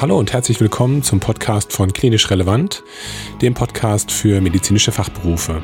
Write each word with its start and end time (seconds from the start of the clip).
Hallo 0.00 0.16
und 0.16 0.32
herzlich 0.32 0.60
willkommen 0.60 1.02
zum 1.02 1.18
Podcast 1.18 1.72
von 1.72 1.92
Klinisch 1.92 2.30
Relevant, 2.30 2.84
dem 3.42 3.54
Podcast 3.54 4.12
für 4.12 4.40
medizinische 4.40 4.92
Fachberufe. 4.92 5.60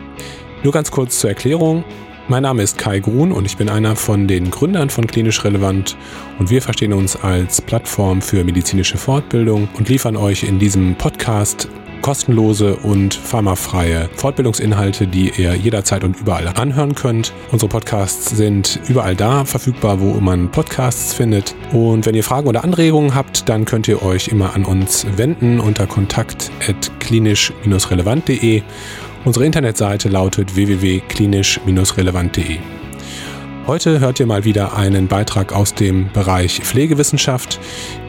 Nur 0.65 0.73
ganz 0.73 0.91
kurz 0.91 1.21
zur 1.21 1.31
Erklärung. 1.31 1.85
Mein 2.27 2.43
Name 2.43 2.65
ist 2.65 2.77
Kai 2.77 2.99
Grun 2.99 3.31
und 3.31 3.45
ich 3.45 3.57
bin 3.57 3.69
einer 3.69 3.95
von 3.95 4.27
den 4.27 4.51
Gründern 4.51 4.91
von 4.91 5.07
Klinisch 5.07 5.45
Relevant 5.45 5.97
und 6.41 6.51
wir 6.51 6.63
verstehen 6.63 6.93
uns 6.93 7.15
als 7.15 7.63
Plattform 7.63 8.21
für 8.21 8.43
medizinische 8.43 8.99
Fortbildung 8.99 9.69
und 9.79 9.89
liefern 9.89 10.17
euch 10.17 10.43
in 10.43 10.59
diesem 10.59 10.97
Podcast 10.97 11.69
kostenlose 12.05 12.77
und 12.77 13.15
pharmafreie 13.15 14.11
Fortbildungsinhalte, 14.17 15.07
die 15.07 15.33
ihr 15.39 15.55
jederzeit 15.55 16.05
und 16.05 16.21
überall 16.21 16.49
anhören 16.49 16.95
könnt. 16.95 17.33
Unsere 17.51 17.71
Podcasts 17.71 18.37
sind 18.37 18.79
überall 18.89 19.17
da 19.17 19.47
verfügbar, 19.47 20.01
wo 20.01 20.13
man 20.21 20.51
Podcasts 20.51 21.15
findet. 21.15 21.55
Und 21.73 22.05
wenn 22.05 22.15
ihr 22.15 22.23
Fragen 22.23 22.47
oder 22.47 22.63
Anregungen 22.63 23.15
habt, 23.15 23.49
dann 23.49 23.65
könnt 23.65 23.89
ihr 23.89 24.03
euch 24.03 24.29
immer 24.29 24.55
an 24.55 24.67
uns 24.67 25.07
wenden 25.17 25.61
unter 25.61 25.87
kontakt.klinisch-relevant.de. 25.87 28.63
Unsere 29.25 29.47
Internetseite 29.47 30.11
lautet 30.11 30.57
www.klinisch-relevant.de. 30.57 32.84
Heute 33.67 33.99
hört 33.99 34.21
ihr 34.21 34.27
mal 34.27 34.45
wieder 34.45 34.77
einen 34.77 35.09
Beitrag 35.09 35.55
aus 35.55 35.73
dem 35.73 36.13
Bereich 36.13 36.61
Pflegewissenschaft, 36.61 37.59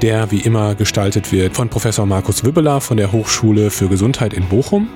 der 0.02 0.30
wie 0.30 0.41
immer 0.41 0.76
gestaltet 0.76 1.31
wird 1.31 1.55
von 1.55 1.70
Professor 1.70 2.05
Markus 2.05 2.44
Wibbeler 2.44 2.81
von 2.81 2.98
der 2.98 3.14
Hochschule 3.14 3.72
für 3.72 3.88
Gesundheit 3.88 4.34
in 4.34 4.50
Bochum. 4.50 4.90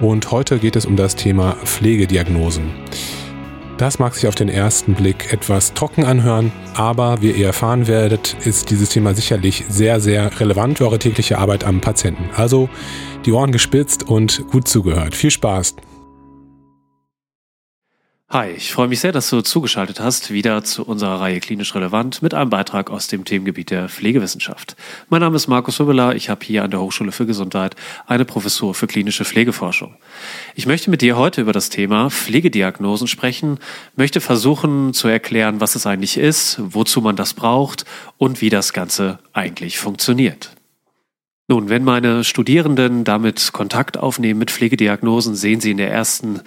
Und 0.00 0.30
heute 0.30 0.58
geht 0.58 0.74
es 0.74 0.86
um 0.86 0.96
das 0.96 1.16
Thema 1.16 1.52
Pflegediagnosen. 1.64 2.70
Das 3.76 3.98
mag 3.98 4.14
sich 4.14 4.26
auf 4.26 4.34
den 4.34 4.48
ersten 4.48 4.94
Blick 4.94 5.34
etwas 5.34 5.74
trocken 5.74 6.04
anhören, 6.04 6.50
aber 6.74 7.20
wie 7.20 7.32
ihr 7.32 7.48
erfahren 7.48 7.86
werdet, 7.86 8.36
ist 8.42 8.70
dieses 8.70 8.88
Thema 8.88 9.14
sicherlich 9.14 9.66
sehr, 9.68 10.00
sehr 10.00 10.40
relevant 10.40 10.78
für 10.78 10.84
eure 10.84 10.98
tägliche 10.98 11.36
Arbeit 11.36 11.64
am 11.64 11.82
Patienten. 11.82 12.30
Also 12.34 12.70
die 13.26 13.32
Ohren 13.32 13.52
gespitzt 13.52 14.08
und 14.08 14.48
gut 14.50 14.66
zugehört. 14.66 15.14
Viel 15.14 15.30
Spaß! 15.30 15.74
Hi, 18.32 18.52
ich 18.52 18.72
freue 18.72 18.86
mich 18.86 19.00
sehr, 19.00 19.10
dass 19.10 19.28
du 19.28 19.40
zugeschaltet 19.40 19.98
hast, 19.98 20.30
wieder 20.30 20.62
zu 20.62 20.84
unserer 20.84 21.20
Reihe 21.20 21.40
Klinisch 21.40 21.74
Relevant 21.74 22.22
mit 22.22 22.32
einem 22.32 22.48
Beitrag 22.48 22.88
aus 22.88 23.08
dem 23.08 23.24
Themengebiet 23.24 23.70
der 23.72 23.88
Pflegewissenschaft. 23.88 24.76
Mein 25.08 25.20
Name 25.20 25.34
ist 25.34 25.48
Markus 25.48 25.80
Hübbeler, 25.80 26.14
ich 26.14 26.30
habe 26.30 26.44
hier 26.44 26.62
an 26.62 26.70
der 26.70 26.80
Hochschule 26.80 27.10
für 27.10 27.26
Gesundheit 27.26 27.74
eine 28.06 28.24
Professur 28.24 28.72
für 28.72 28.86
klinische 28.86 29.24
Pflegeforschung. 29.24 29.96
Ich 30.54 30.66
möchte 30.66 30.90
mit 30.90 31.02
dir 31.02 31.16
heute 31.16 31.40
über 31.40 31.52
das 31.52 31.70
Thema 31.70 32.08
Pflegediagnosen 32.08 33.08
sprechen, 33.08 33.58
möchte 33.96 34.20
versuchen 34.20 34.94
zu 34.94 35.08
erklären, 35.08 35.60
was 35.60 35.74
es 35.74 35.84
eigentlich 35.84 36.16
ist, 36.16 36.60
wozu 36.62 37.00
man 37.00 37.16
das 37.16 37.34
braucht 37.34 37.84
und 38.16 38.40
wie 38.40 38.48
das 38.48 38.72
Ganze 38.72 39.18
eigentlich 39.32 39.80
funktioniert. 39.80 40.54
Nun, 41.50 41.68
wenn 41.68 41.82
meine 41.82 42.22
Studierenden 42.22 43.02
damit 43.02 43.52
Kontakt 43.52 43.98
aufnehmen 43.98 44.38
mit 44.38 44.52
Pflegediagnosen, 44.52 45.34
sehen 45.34 45.60
sie 45.60 45.72
in 45.72 45.78
der 45.78 45.90
ersten 45.90 46.42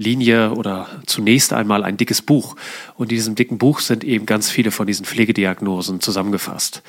Linie 0.00 0.52
oder 0.52 0.88
zunächst 1.06 1.52
einmal 1.52 1.84
ein 1.84 1.96
dickes 1.96 2.22
Buch. 2.22 2.56
Und 2.96 3.12
in 3.12 3.16
diesem 3.16 3.34
dicken 3.34 3.58
Buch 3.58 3.80
sind 3.80 4.02
eben 4.02 4.26
ganz 4.26 4.50
viele 4.50 4.70
von 4.70 4.86
diesen 4.86 5.04
Pflegediagnosen 5.04 6.00
zusammengefasst. 6.00 6.82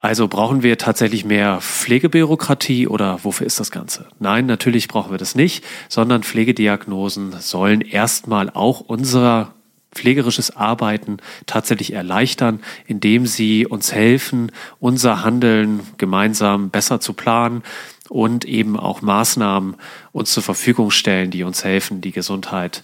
Also 0.00 0.28
brauchen 0.28 0.62
wir 0.62 0.78
tatsächlich 0.78 1.24
mehr 1.24 1.60
Pflegebürokratie 1.60 2.86
oder 2.86 3.24
wofür 3.24 3.46
ist 3.46 3.58
das 3.60 3.70
Ganze? 3.70 4.06
Nein, 4.20 4.46
natürlich 4.46 4.88
brauchen 4.88 5.10
wir 5.10 5.18
das 5.18 5.34
nicht, 5.34 5.64
sondern 5.88 6.22
Pflegediagnosen 6.22 7.32
sollen 7.40 7.80
erstmal 7.80 8.48
auch 8.48 8.80
unser 8.80 9.54
pflegerisches 9.92 10.54
Arbeiten 10.54 11.16
tatsächlich 11.46 11.92
erleichtern, 11.92 12.60
indem 12.86 13.26
sie 13.26 13.66
uns 13.66 13.92
helfen, 13.92 14.52
unser 14.78 15.24
Handeln 15.24 15.80
gemeinsam 15.96 16.70
besser 16.70 17.00
zu 17.00 17.14
planen, 17.14 17.62
und 18.08 18.44
eben 18.44 18.78
auch 18.78 19.02
Maßnahmen 19.02 19.76
uns 20.12 20.32
zur 20.32 20.42
Verfügung 20.42 20.90
stellen, 20.90 21.30
die 21.30 21.42
uns 21.42 21.64
helfen, 21.64 22.00
die 22.00 22.12
Gesundheit 22.12 22.82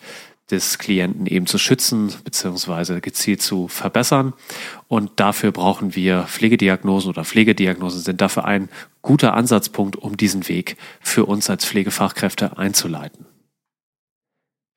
des 0.50 0.78
Klienten 0.78 1.26
eben 1.26 1.46
zu 1.46 1.56
schützen 1.56 2.12
beziehungsweise 2.22 3.00
gezielt 3.00 3.40
zu 3.40 3.68
verbessern. 3.68 4.34
Und 4.88 5.12
dafür 5.16 5.52
brauchen 5.52 5.94
wir 5.94 6.24
Pflegediagnosen 6.24 7.08
oder 7.08 7.24
Pflegediagnosen 7.24 8.00
sind 8.00 8.20
dafür 8.20 8.44
ein 8.44 8.68
guter 9.00 9.34
Ansatzpunkt, 9.34 9.96
um 9.96 10.16
diesen 10.16 10.48
Weg 10.48 10.76
für 11.00 11.24
uns 11.24 11.48
als 11.48 11.64
Pflegefachkräfte 11.64 12.58
einzuleiten. 12.58 13.26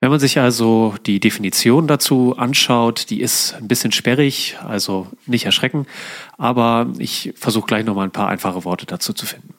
Wenn 0.00 0.10
man 0.10 0.20
sich 0.20 0.38
also 0.38 0.94
die 1.06 1.18
Definition 1.18 1.88
dazu 1.88 2.36
anschaut, 2.36 3.10
die 3.10 3.20
ist 3.20 3.54
ein 3.54 3.66
bisschen 3.66 3.90
sperrig, 3.90 4.56
also 4.64 5.08
nicht 5.26 5.44
erschrecken, 5.44 5.86
aber 6.36 6.92
ich 6.98 7.32
versuche 7.34 7.66
gleich 7.66 7.84
nochmal 7.84 8.06
ein 8.06 8.12
paar 8.12 8.28
einfache 8.28 8.64
Worte 8.64 8.86
dazu 8.86 9.12
zu 9.12 9.26
finden. 9.26 9.54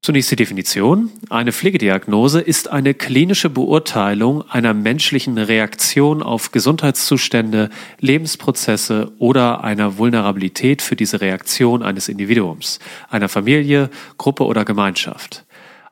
Zunächst 0.00 0.30
die 0.30 0.36
Definition. 0.36 1.10
Eine 1.28 1.52
Pflegediagnose 1.52 2.40
ist 2.40 2.70
eine 2.70 2.94
klinische 2.94 3.50
Beurteilung 3.50 4.48
einer 4.48 4.72
menschlichen 4.72 5.36
Reaktion 5.38 6.22
auf 6.22 6.52
Gesundheitszustände, 6.52 7.68
Lebensprozesse 7.98 9.12
oder 9.18 9.64
einer 9.64 9.98
Vulnerabilität 9.98 10.82
für 10.82 10.94
diese 10.94 11.20
Reaktion 11.20 11.82
eines 11.82 12.08
Individuums, 12.08 12.78
einer 13.10 13.28
Familie, 13.28 13.90
Gruppe 14.16 14.44
oder 14.44 14.64
Gemeinschaft. 14.64 15.44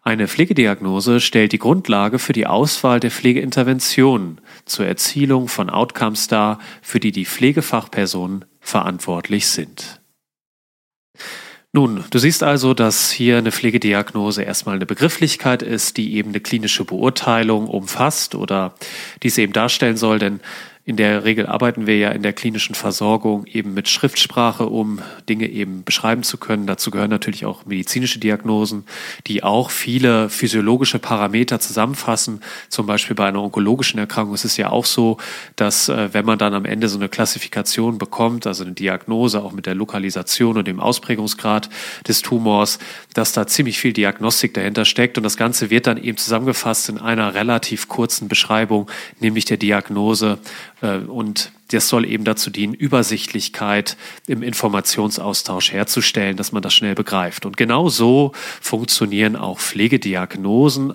Eine 0.03 0.28
Pflegediagnose 0.28 1.19
stellt 1.19 1.50
die 1.50 1.59
Grundlage 1.59 2.21
für 2.21 2.33
die 2.33 2.47
Auswahl 2.47 3.00
der 3.00 3.11
Pflegeinterventionen 3.11 4.41
zur 4.65 4.87
Erzielung 4.87 5.49
von 5.49 5.69
Outcomes 5.69 6.28
dar, 6.28 6.61
für 6.81 7.00
die 7.00 7.11
die 7.11 7.27
Pflegefachpersonen 7.27 8.44
verantwortlich 8.61 9.49
sind. 9.49 10.00
Nun, 11.76 12.04
du 12.09 12.19
siehst 12.19 12.42
also, 12.42 12.72
dass 12.72 13.10
hier 13.10 13.37
eine 13.37 13.53
Pflegediagnose 13.53 14.42
erstmal 14.42 14.76
eine 14.76 14.87
Begrifflichkeit 14.87 15.60
ist, 15.60 15.98
die 15.98 16.14
eben 16.14 16.31
eine 16.31 16.41
klinische 16.41 16.87
Beurteilung 16.87 17.69
umfasst 17.69 18.34
oder 18.34 18.72
diese 19.22 19.42
eben 19.42 19.53
darstellen 19.53 19.98
soll, 19.98 20.19
denn 20.19 20.41
in 20.89 20.95
der 20.97 21.25
Regel 21.25 21.47
arbeiten 21.47 21.89
wir 21.89 21.99
ja 21.99 22.11
in 22.11 22.23
der 22.23 22.33
klinischen 22.33 22.77
Versorgung 22.77 23.45
eben 23.47 23.75
mit 23.75 23.89
Schriftsprache, 23.89 24.67
um 24.67 25.01
Dinge 25.29 25.49
eben 25.49 25.83
beschreiben 25.83 26.23
zu 26.23 26.39
können. 26.39 26.69
Dazu 26.69 26.93
gehören 26.93 27.11
natürlich 27.11 27.45
auch 27.45 27.67
medizinische 27.67 28.21
Diagnosen, 28.21 28.85
die 29.27 29.43
auch 29.43 29.71
viele 29.71 30.31
physiologische 30.31 31.01
Parameter 31.01 31.59
zusammenfassen. 31.59 32.41
Zum 32.69 32.87
Beispiel 32.87 33.17
bei 33.17 33.27
einer 33.27 33.43
onkologischen 33.43 33.99
Erkrankung 33.99 34.33
ist 34.33 34.45
es 34.45 34.57
ja 34.59 34.71
auch 34.71 34.85
so, 34.85 35.17
dass 35.57 35.89
äh, 35.89 36.15
wenn 36.15 36.25
man 36.25 36.39
dann 36.39 36.55
am 36.55 36.65
Ende 36.65 36.89
so 36.89 36.99
eine 36.99 37.09
Klassifikation 37.09 37.99
bekommt, 37.99 38.47
also 38.47 38.63
eine 38.63 38.75
Diagnose 38.75 39.43
auch 39.43 39.51
mit 39.51 39.67
der 39.67 39.75
Lokalisation 39.75 40.57
und 40.57 40.69
dem 40.69 40.79
Ausprägungsgrad 40.79 41.69
des 42.07 42.23
Tumors, 42.23 42.79
dass 43.13 43.33
da 43.33 43.49
ziemlich 43.49 43.81
viel 43.81 43.93
Diagnostik 43.93 44.55
dahinter 44.55 44.85
steckt 44.85 45.19
und 45.19 45.25
das 45.25 45.37
Ganze 45.37 45.69
wird 45.71 45.89
dann 45.89 46.01
eben 46.01 46.17
zusammengefasst 46.17 46.89
in 46.91 46.99
einer 46.99 47.35
relativ 47.35 47.89
kurzen 47.89 48.29
Beschreibung, 48.29 48.89
nämlich 49.19 49.47
der 49.47 49.57
Diagnose 49.57 50.39
und 50.81 51.53
das 51.69 51.88
soll 51.88 52.04
eben 52.06 52.25
dazu 52.25 52.50
dienen, 52.50 52.75
Übersichtlichkeit 52.75 53.97
im 54.26 54.42
Informationsaustausch 54.42 55.72
herzustellen, 55.72 56.37
dass 56.37 56.53
man 56.53 56.62
das 56.62 56.75
schnell 56.75 56.94
begreift. 56.94 57.44
Und 57.47 57.56
genau 57.56 57.88
so 57.88 58.32
funktionieren 58.60 59.37
auch 59.37 59.59
Pflegediagnosen, 59.59 60.94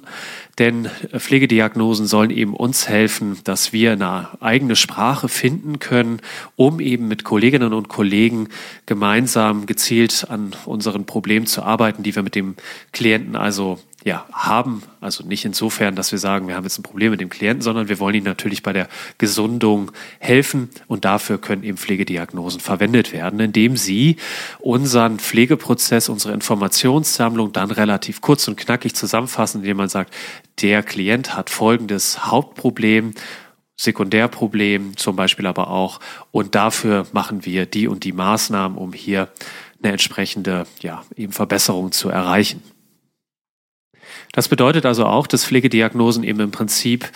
denn 0.60 0.90
Pflegediagnosen 1.18 2.06
sollen 2.06 2.30
eben 2.30 2.54
uns 2.54 2.88
helfen, 2.88 3.40
dass 3.44 3.74
wir 3.74 3.94
eine 3.94 4.30
eigene 4.40 4.76
Sprache 4.76 5.28
finden 5.28 5.80
können, 5.80 6.22
um 6.56 6.80
eben 6.80 7.08
mit 7.08 7.24
Kolleginnen 7.24 7.74
und 7.74 7.88
Kollegen 7.90 8.48
gemeinsam 8.86 9.66
gezielt 9.66 10.28
an 10.30 10.52
unseren 10.66 11.06
Problemen 11.06 11.48
zu 11.48 11.64
arbeiten, 11.64 12.04
die 12.04 12.16
wir 12.16 12.24
mit 12.24 12.36
dem 12.36 12.56
Klienten 12.92 13.36
also 13.36 13.80
ja, 14.04 14.26
haben. 14.32 14.82
Also 15.00 15.24
nicht 15.24 15.46
insofern, 15.46 15.96
dass 15.96 16.12
wir 16.12 16.20
sagen, 16.20 16.48
wir 16.48 16.56
haben 16.56 16.64
jetzt 16.64 16.80
ein 16.80 16.84
Problem 16.84 17.12
mit 17.12 17.22
dem 17.22 17.30
Klienten, 17.30 17.62
sondern 17.62 17.88
wir 17.88 18.00
wollen 18.00 18.16
ihm 18.16 18.24
natürlich 18.24 18.64
bei 18.64 18.74
der 18.74 18.88
Gesundung 19.18 19.92
helfen 20.20 20.70
und 20.88 21.06
dafür 21.06 21.38
können 21.40 21.64
eben 21.64 21.78
Pflegediagnosen 21.78 22.60
verwendet 22.60 23.14
werden, 23.14 23.40
indem 23.40 23.78
sie 23.78 24.18
unseren 24.60 25.20
Pflegeprozess, 25.20 26.10
unsere 26.10 26.34
Informationssammlung 26.34 27.54
dann 27.54 27.72
relativ 27.72 28.22
kurz 28.22 28.48
und 28.48 28.58
knackig 28.58 28.96
zusammenfassen, 28.96 29.62
indem 29.62 29.78
man 29.78 29.90
sagt, 29.90 30.14
der 30.62 30.84
Klient 30.84 31.36
hat 31.36 31.50
folgendes 31.50 32.26
Hauptproblem, 32.26 33.14
Sekundärproblem 33.78 34.98
zum 34.98 35.16
Beispiel 35.16 35.48
aber 35.48 35.70
auch 35.70 36.00
und 36.32 36.56
dafür 36.56 37.08
machen 37.14 37.46
wir 37.46 37.66
die 37.66 37.88
und 37.88 38.04
die 38.04 38.14
Maßnahmen, 38.14 38.78
um 38.78 38.94
hier 38.94 39.30
eine 39.82 39.94
entsprechende 39.94 40.66
ja, 40.82 41.04
eben 41.16 41.34
Verbesserung 41.34 41.92
zu 41.92 42.10
erreichen. 42.10 42.62
Das 44.32 44.48
bedeutet 44.48 44.86
also 44.86 45.06
auch, 45.06 45.28
dass 45.28 45.46
Pflegediagnosen 45.46 46.24
eben 46.24 46.40
im 46.40 46.52
Prinzip 46.52 47.10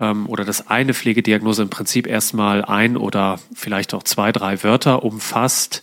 ähm, 0.00 0.28
oder 0.28 0.44
dass 0.44 0.68
eine 0.68 0.94
Pflegediagnose 0.94 1.62
im 1.62 1.70
Prinzip 1.70 2.06
erstmal 2.06 2.64
ein 2.64 2.96
oder 2.96 3.38
vielleicht 3.54 3.94
auch 3.94 4.02
zwei, 4.02 4.32
drei 4.32 4.62
Wörter 4.62 5.04
umfasst, 5.04 5.82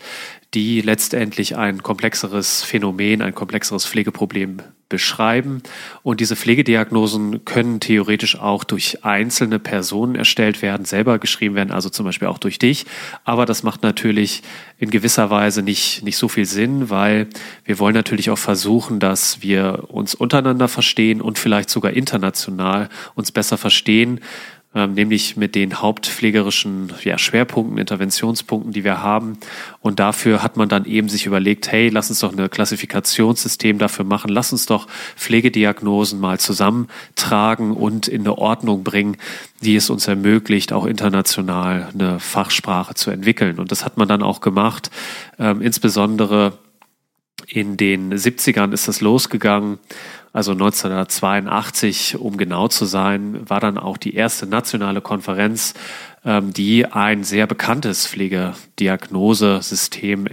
die 0.53 0.81
letztendlich 0.81 1.57
ein 1.57 1.81
komplexeres 1.81 2.63
Phänomen, 2.63 3.21
ein 3.21 3.33
komplexeres 3.33 3.85
Pflegeproblem 3.85 4.57
beschreiben. 4.89 5.63
Und 6.03 6.19
diese 6.19 6.35
Pflegediagnosen 6.35 7.45
können 7.45 7.79
theoretisch 7.79 8.37
auch 8.37 8.65
durch 8.65 9.05
einzelne 9.05 9.57
Personen 9.57 10.15
erstellt 10.15 10.61
werden, 10.61 10.85
selber 10.85 11.17
geschrieben 11.17 11.55
werden, 11.55 11.71
also 11.71 11.89
zum 11.89 12.05
Beispiel 12.05 12.27
auch 12.27 12.37
durch 12.37 12.59
dich. 12.59 12.85
Aber 13.23 13.45
das 13.45 13.63
macht 13.63 13.83
natürlich 13.83 14.43
in 14.77 14.91
gewisser 14.91 15.29
Weise 15.29 15.63
nicht, 15.63 16.03
nicht 16.03 16.17
so 16.17 16.27
viel 16.27 16.45
Sinn, 16.45 16.89
weil 16.89 17.27
wir 17.63 17.79
wollen 17.79 17.95
natürlich 17.95 18.29
auch 18.29 18.37
versuchen, 18.37 18.99
dass 18.99 19.41
wir 19.41 19.85
uns 19.87 20.13
untereinander 20.13 20.67
verstehen 20.67 21.21
und 21.21 21.39
vielleicht 21.39 21.69
sogar 21.69 21.93
international 21.93 22.89
uns 23.15 23.31
besser 23.31 23.57
verstehen 23.57 24.19
nämlich 24.73 25.35
mit 25.35 25.53
den 25.55 25.81
hauptpflegerischen 25.81 26.93
ja, 27.03 27.17
Schwerpunkten, 27.17 27.77
Interventionspunkten, 27.77 28.71
die 28.71 28.85
wir 28.85 29.01
haben. 29.01 29.37
Und 29.81 29.99
dafür 29.99 30.41
hat 30.41 30.55
man 30.55 30.69
dann 30.69 30.85
eben 30.85 31.09
sich 31.09 31.25
überlegt, 31.25 31.69
hey, 31.71 31.89
lass 31.89 32.09
uns 32.09 32.19
doch 32.19 32.35
ein 32.35 32.49
Klassifikationssystem 32.49 33.77
dafür 33.79 34.05
machen, 34.05 34.29
lass 34.29 34.53
uns 34.53 34.65
doch 34.67 34.87
Pflegediagnosen 35.17 36.21
mal 36.21 36.39
zusammentragen 36.39 37.71
und 37.73 38.07
in 38.07 38.21
eine 38.21 38.37
Ordnung 38.37 38.83
bringen, 38.83 39.17
die 39.61 39.75
es 39.75 39.89
uns 39.89 40.07
ermöglicht, 40.07 40.71
auch 40.71 40.85
international 40.85 41.89
eine 41.93 42.19
Fachsprache 42.19 42.93
zu 42.93 43.11
entwickeln. 43.11 43.59
Und 43.59 43.71
das 43.71 43.83
hat 43.83 43.97
man 43.97 44.07
dann 44.07 44.23
auch 44.23 44.39
gemacht, 44.39 44.89
ähm, 45.37 45.61
insbesondere 45.61 46.53
in 47.47 47.77
den 47.77 48.13
70ern 48.13 48.73
ist 48.73 48.87
das 48.87 49.01
losgegangen. 49.01 49.79
Also 50.33 50.53
1982, 50.53 52.17
um 52.17 52.37
genau 52.37 52.69
zu 52.69 52.85
sein, 52.85 53.49
war 53.49 53.59
dann 53.59 53.77
auch 53.77 53.97
die 53.97 54.15
erste 54.15 54.47
nationale 54.47 55.01
Konferenz, 55.01 55.73
ähm, 56.23 56.53
die 56.53 56.85
ein 56.85 57.25
sehr 57.25 57.47
bekanntes 57.47 58.07
Pflegediagnosesystem 58.07 60.29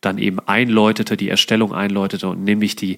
dann 0.00 0.16
eben 0.18 0.40
einläutete, 0.40 1.18
die 1.18 1.28
Erstellung 1.28 1.74
einläutete 1.74 2.28
und 2.28 2.44
nämlich 2.44 2.76
die 2.76 2.96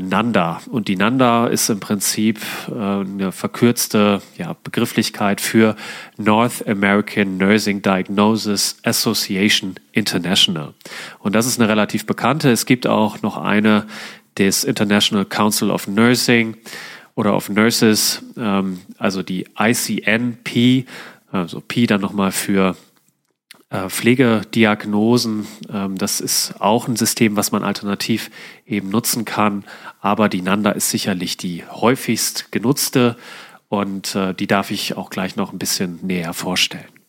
Nanda. 0.00 0.60
Und 0.70 0.88
die 0.88 0.96
Nanda 0.96 1.46
ist 1.46 1.68
im 1.68 1.80
Prinzip 1.80 2.40
äh, 2.68 2.72
eine 2.74 3.32
verkürzte 3.32 4.22
ja, 4.38 4.56
Begrifflichkeit 4.64 5.40
für 5.40 5.76
North 6.16 6.66
American 6.66 7.36
Nursing 7.36 7.82
Diagnosis 7.82 8.78
Association 8.82 9.74
International. 9.92 10.74
Und 11.18 11.34
das 11.34 11.46
ist 11.46 11.60
eine 11.60 11.68
relativ 11.68 12.06
bekannte. 12.06 12.50
Es 12.50 12.66
gibt 12.66 12.86
auch 12.86 13.22
noch 13.22 13.36
eine, 13.36 13.86
des 14.38 14.64
International 14.64 15.24
Council 15.26 15.70
of 15.70 15.86
Nursing 15.86 16.56
oder 17.14 17.36
of 17.36 17.48
Nurses, 17.48 18.22
ähm, 18.36 18.80
also 18.98 19.22
die 19.22 19.46
ICNP, 19.58 20.86
also 21.30 21.60
P 21.60 21.86
dann 21.86 22.00
nochmal 22.00 22.32
für 22.32 22.70
äh, 22.70 22.74
Pflegediagnosen. 23.88 25.46
Ähm, 25.72 25.98
das 25.98 26.20
ist 26.20 26.54
auch 26.60 26.88
ein 26.88 26.96
System, 26.96 27.36
was 27.36 27.52
man 27.52 27.64
alternativ 27.64 28.30
eben 28.66 28.90
nutzen 28.90 29.24
kann, 29.24 29.64
aber 30.00 30.28
die 30.28 30.42
NANDA 30.42 30.72
ist 30.72 30.90
sicherlich 30.90 31.36
die 31.36 31.64
häufigst 31.70 32.52
genutzte 32.52 33.16
und 33.68 34.14
äh, 34.14 34.34
die 34.34 34.46
darf 34.46 34.70
ich 34.70 34.96
auch 34.96 35.10
gleich 35.10 35.36
noch 35.36 35.52
ein 35.52 35.58
bisschen 35.58 35.98
näher 36.02 36.34
vorstellen. 36.34 37.02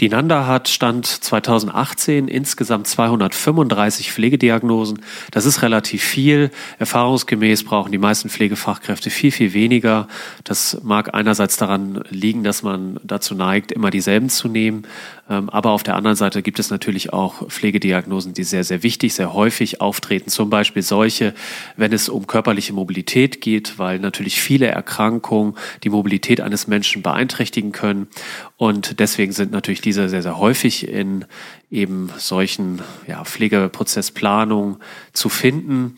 Die 0.00 0.08
Nanda 0.08 0.46
hat 0.46 0.68
Stand 0.68 1.04
2018 1.06 2.26
insgesamt 2.26 2.86
235 2.86 4.12
Pflegediagnosen. 4.12 5.00
Das 5.30 5.44
ist 5.44 5.60
relativ 5.60 6.02
viel. 6.02 6.50
Erfahrungsgemäß 6.78 7.64
brauchen 7.64 7.92
die 7.92 7.98
meisten 7.98 8.30
Pflegefachkräfte 8.30 9.10
viel, 9.10 9.30
viel 9.30 9.52
weniger. 9.52 10.08
Das 10.42 10.80
mag 10.82 11.12
einerseits 11.12 11.58
daran 11.58 12.02
liegen, 12.08 12.44
dass 12.44 12.62
man 12.62 12.98
dazu 13.04 13.34
neigt, 13.34 13.72
immer 13.72 13.90
dieselben 13.90 14.30
zu 14.30 14.48
nehmen. 14.48 14.86
Ähm, 15.30 15.48
aber 15.48 15.70
auf 15.70 15.84
der 15.84 15.94
anderen 15.94 16.16
Seite 16.16 16.42
gibt 16.42 16.58
es 16.58 16.70
natürlich 16.70 17.12
auch 17.12 17.48
Pflegediagnosen, 17.48 18.34
die 18.34 18.42
sehr, 18.42 18.64
sehr 18.64 18.82
wichtig, 18.82 19.14
sehr 19.14 19.32
häufig 19.32 19.80
auftreten. 19.80 20.28
Zum 20.28 20.50
Beispiel 20.50 20.82
solche, 20.82 21.32
wenn 21.76 21.92
es 21.92 22.08
um 22.08 22.26
körperliche 22.26 22.72
Mobilität 22.72 23.40
geht, 23.40 23.78
weil 23.78 24.00
natürlich 24.00 24.40
viele 24.40 24.66
Erkrankungen 24.66 25.54
die 25.84 25.90
Mobilität 25.90 26.40
eines 26.40 26.66
Menschen 26.66 27.02
beeinträchtigen 27.02 27.70
können. 27.70 28.08
Und 28.56 28.98
deswegen 28.98 29.32
sind 29.32 29.52
natürlich 29.52 29.80
diese 29.80 30.08
sehr, 30.08 30.22
sehr 30.22 30.38
häufig 30.38 30.88
in 30.88 31.24
eben 31.70 32.10
solchen 32.18 32.82
ja, 33.06 33.24
Pflegeprozessplanungen 33.24 34.78
zu 35.12 35.28
finden. 35.28 35.96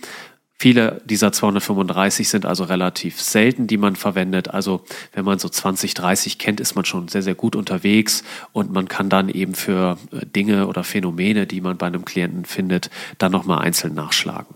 Viele 0.62 1.02
dieser 1.06 1.32
235 1.32 2.28
sind 2.28 2.46
also 2.46 2.62
relativ 2.62 3.20
selten, 3.20 3.66
die 3.66 3.78
man 3.78 3.96
verwendet. 3.96 4.54
Also 4.54 4.84
wenn 5.12 5.24
man 5.24 5.40
so 5.40 5.48
20, 5.48 5.92
30 5.94 6.38
kennt, 6.38 6.60
ist 6.60 6.76
man 6.76 6.84
schon 6.84 7.08
sehr, 7.08 7.22
sehr 7.22 7.34
gut 7.34 7.56
unterwegs 7.56 8.22
und 8.52 8.70
man 8.72 8.86
kann 8.86 9.08
dann 9.08 9.28
eben 9.28 9.56
für 9.56 9.98
äh, 10.12 10.24
Dinge 10.24 10.68
oder 10.68 10.84
Phänomene, 10.84 11.48
die 11.48 11.60
man 11.60 11.78
bei 11.78 11.88
einem 11.88 12.04
Klienten 12.04 12.44
findet, 12.44 12.90
dann 13.18 13.32
nochmal 13.32 13.58
einzeln 13.58 13.94
nachschlagen. 13.94 14.54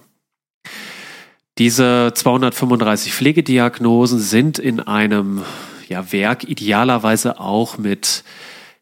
Diese 1.58 2.12
235 2.14 3.12
Pflegediagnosen 3.12 4.20
sind 4.20 4.60
in 4.60 4.78
einem 4.78 5.42
ja, 5.88 6.12
Werk 6.12 6.44
idealerweise 6.44 7.40
auch 7.40 7.78
mit 7.78 8.22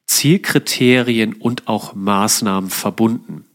Zielkriterien 0.05 1.32
und 1.32 1.69
auch 1.69 1.94
Maßnahmen 1.94 2.69
verbunden. 2.69 3.47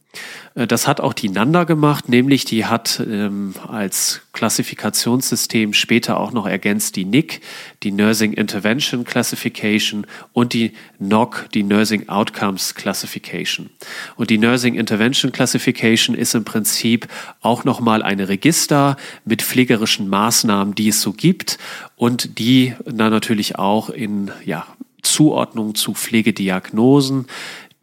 Äh, 0.55 0.67
das 0.67 0.87
hat 0.87 1.01
auch 1.01 1.13
die 1.13 1.29
NANDA 1.29 1.63
gemacht, 1.63 2.09
nämlich 2.09 2.45
die 2.45 2.65
hat 2.65 3.01
ähm, 3.05 3.53
als 3.67 4.21
Klassifikationssystem 4.33 5.73
später 5.73 6.19
auch 6.19 6.31
noch 6.31 6.47
ergänzt 6.47 6.95
die 6.95 7.05
NIC, 7.05 7.41
die 7.83 7.91
Nursing 7.91 8.33
Intervention 8.33 9.03
Classification 9.03 10.05
und 10.33 10.53
die 10.53 10.73
NOC, 10.99 11.49
die 11.53 11.63
Nursing 11.63 12.07
Outcomes 12.09 12.75
Classification. 12.75 13.69
Und 14.15 14.29
die 14.29 14.37
Nursing 14.37 14.75
Intervention 14.75 15.31
Classification 15.31 16.15
ist 16.15 16.35
im 16.35 16.45
Prinzip 16.45 17.07
auch 17.41 17.63
nochmal 17.63 18.03
ein 18.03 18.19
Register 18.19 18.97
mit 19.25 19.41
pflegerischen 19.41 20.07
Maßnahmen, 20.07 20.75
die 20.75 20.89
es 20.89 21.01
so 21.01 21.13
gibt 21.13 21.57
und 21.95 22.39
die 22.39 22.75
dann 22.85 23.11
natürlich 23.11 23.57
auch 23.57 23.89
in 23.89 24.31
ja, 24.45 24.65
Zuordnung 25.01 25.75
zu 25.75 25.93
Pflegediagnosen 25.93 27.27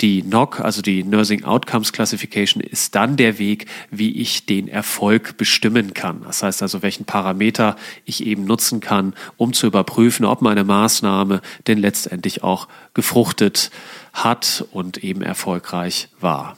die 0.01 0.23
NOC, 0.23 0.61
also 0.61 0.83
die 0.83 1.05
Nursing 1.05 1.45
Outcomes 1.45 1.93
Classification, 1.93 2.63
ist 2.63 2.95
dann 2.95 3.17
der 3.17 3.39
Weg, 3.39 3.67
wie 3.91 4.21
ich 4.21 4.47
den 4.47 4.69
Erfolg 4.69 5.37
bestimmen 5.37 5.95
kann. 5.95 6.23
Das 6.25 6.43
heißt 6.43 6.63
also, 6.63 6.83
welchen 6.83 7.05
Parameter 7.05 7.77
ich 8.05 8.27
eben 8.27 8.45
nutzen 8.45 8.81
kann, 8.81 9.15
um 9.37 9.53
zu 9.53 9.67
überprüfen, 9.67 10.27
ob 10.27 10.43
meine 10.43 10.65
Maßnahme 10.65 11.41
denn 11.67 11.79
letztendlich 11.79 12.43
auch 12.43 12.69
gefruchtet 12.95 13.71
hat 14.13 14.65
und 14.73 15.03
eben 15.03 15.23
erfolgreich 15.23 16.09
war. 16.21 16.57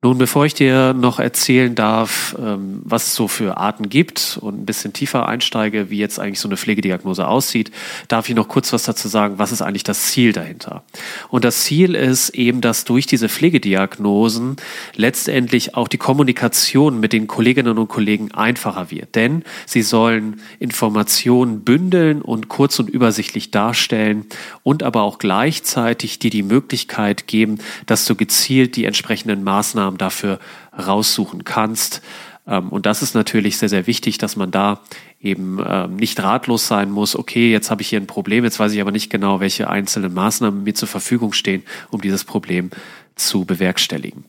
Nun, 0.00 0.16
bevor 0.16 0.46
ich 0.46 0.54
dir 0.54 0.94
noch 0.94 1.18
erzählen 1.18 1.74
darf, 1.74 2.36
ähm, 2.38 2.82
was 2.84 3.08
es 3.08 3.14
so 3.16 3.26
für 3.26 3.56
Arten 3.56 3.88
gibt 3.88 4.38
und 4.40 4.60
ein 4.60 4.64
bisschen 4.64 4.92
tiefer 4.92 5.26
einsteige, 5.26 5.90
wie 5.90 5.98
jetzt 5.98 6.20
eigentlich 6.20 6.38
so 6.38 6.46
eine 6.46 6.56
Pflegediagnose 6.56 7.26
aussieht, 7.26 7.72
darf 8.06 8.28
ich 8.28 8.36
noch 8.36 8.46
kurz 8.46 8.72
was 8.72 8.84
dazu 8.84 9.08
sagen, 9.08 9.40
was 9.40 9.50
ist 9.50 9.60
eigentlich 9.60 9.82
das 9.82 10.02
Ziel 10.04 10.32
dahinter. 10.32 10.84
Und 11.30 11.44
das 11.44 11.64
Ziel 11.64 11.96
ist 11.96 12.28
eben, 12.30 12.60
dass 12.60 12.84
durch 12.84 13.06
diese 13.06 13.28
Pflegediagnosen 13.28 14.54
letztendlich 14.94 15.74
auch 15.74 15.88
die 15.88 15.98
Kommunikation 15.98 17.00
mit 17.00 17.12
den 17.12 17.26
Kolleginnen 17.26 17.76
und 17.76 17.88
Kollegen 17.88 18.30
einfacher 18.30 18.92
wird. 18.92 19.16
Denn 19.16 19.42
sie 19.66 19.82
sollen 19.82 20.40
Informationen 20.60 21.64
bündeln 21.64 22.22
und 22.22 22.46
kurz 22.46 22.78
und 22.78 22.88
übersichtlich 22.88 23.50
darstellen 23.50 24.26
und 24.62 24.84
aber 24.84 25.02
auch 25.02 25.18
gleichzeitig 25.18 26.20
dir 26.20 26.30
die 26.30 26.44
Möglichkeit 26.44 27.26
geben, 27.26 27.58
dass 27.86 28.04
du 28.04 28.14
gezielt 28.14 28.76
die 28.76 28.84
entsprechenden 28.84 29.42
Maßnahmen 29.42 29.87
Maßnahmen 29.88 29.98
dafür 29.98 30.38
raussuchen 30.76 31.44
kannst. 31.44 32.02
Ähm, 32.46 32.68
und 32.68 32.86
das 32.86 33.02
ist 33.02 33.14
natürlich 33.14 33.58
sehr, 33.58 33.68
sehr 33.68 33.86
wichtig, 33.86 34.18
dass 34.18 34.36
man 34.36 34.50
da 34.50 34.80
eben 35.20 35.58
ähm, 35.66 35.96
nicht 35.96 36.22
ratlos 36.22 36.68
sein 36.68 36.90
muss, 36.90 37.16
okay, 37.16 37.50
jetzt 37.50 37.70
habe 37.70 37.82
ich 37.82 37.88
hier 37.88 38.00
ein 38.00 38.06
Problem, 38.06 38.44
jetzt 38.44 38.60
weiß 38.60 38.72
ich 38.72 38.80
aber 38.80 38.92
nicht 38.92 39.10
genau, 39.10 39.40
welche 39.40 39.68
einzelnen 39.68 40.14
Maßnahmen 40.14 40.62
mir 40.62 40.74
zur 40.74 40.88
Verfügung 40.88 41.32
stehen, 41.32 41.62
um 41.90 42.00
dieses 42.00 42.24
Problem 42.24 42.70
zu 43.16 43.44
bewerkstelligen. 43.44 44.24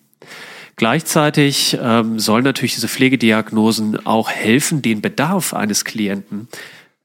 Gleichzeitig 0.78 1.78
ähm, 1.80 2.20
sollen 2.20 2.46
natürlich 2.46 2.74
diese 2.74 2.88
Pflegediagnosen 2.88 4.06
auch 4.06 4.30
helfen, 4.30 4.82
den 4.82 5.02
Bedarf 5.02 5.54
eines 5.54 5.84
Klienten 5.84 6.48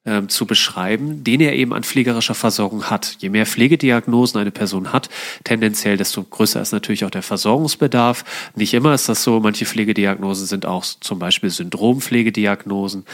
ähm, 0.06 0.28
zu 0.28 0.46
beschreiben, 0.46 1.24
den 1.24 1.40
er 1.40 1.54
eben 1.54 1.72
an 1.72 1.82
pflegerischer 1.82 2.34
Versorgung 2.34 2.84
hat. 2.84 3.16
Je 3.20 3.30
mehr 3.30 3.46
Pflegediagnosen 3.46 4.40
eine 4.40 4.50
Person 4.50 4.92
hat, 4.92 5.08
tendenziell, 5.44 5.96
desto 5.96 6.22
größer 6.22 6.60
ist 6.60 6.72
natürlich 6.72 7.04
auch 7.04 7.10
der 7.10 7.22
Versorgungsbedarf. 7.22 8.24
Nicht 8.54 8.74
immer 8.74 8.94
ist 8.94 9.08
das 9.08 9.22
so. 9.22 9.40
Manche 9.40 9.64
Pflegediagnosen 9.64 10.46
sind 10.46 10.66
auch 10.66 10.84
zum 10.84 11.18
Beispiel 11.18 11.50
Syndrompflegediagnosen, 11.50 13.04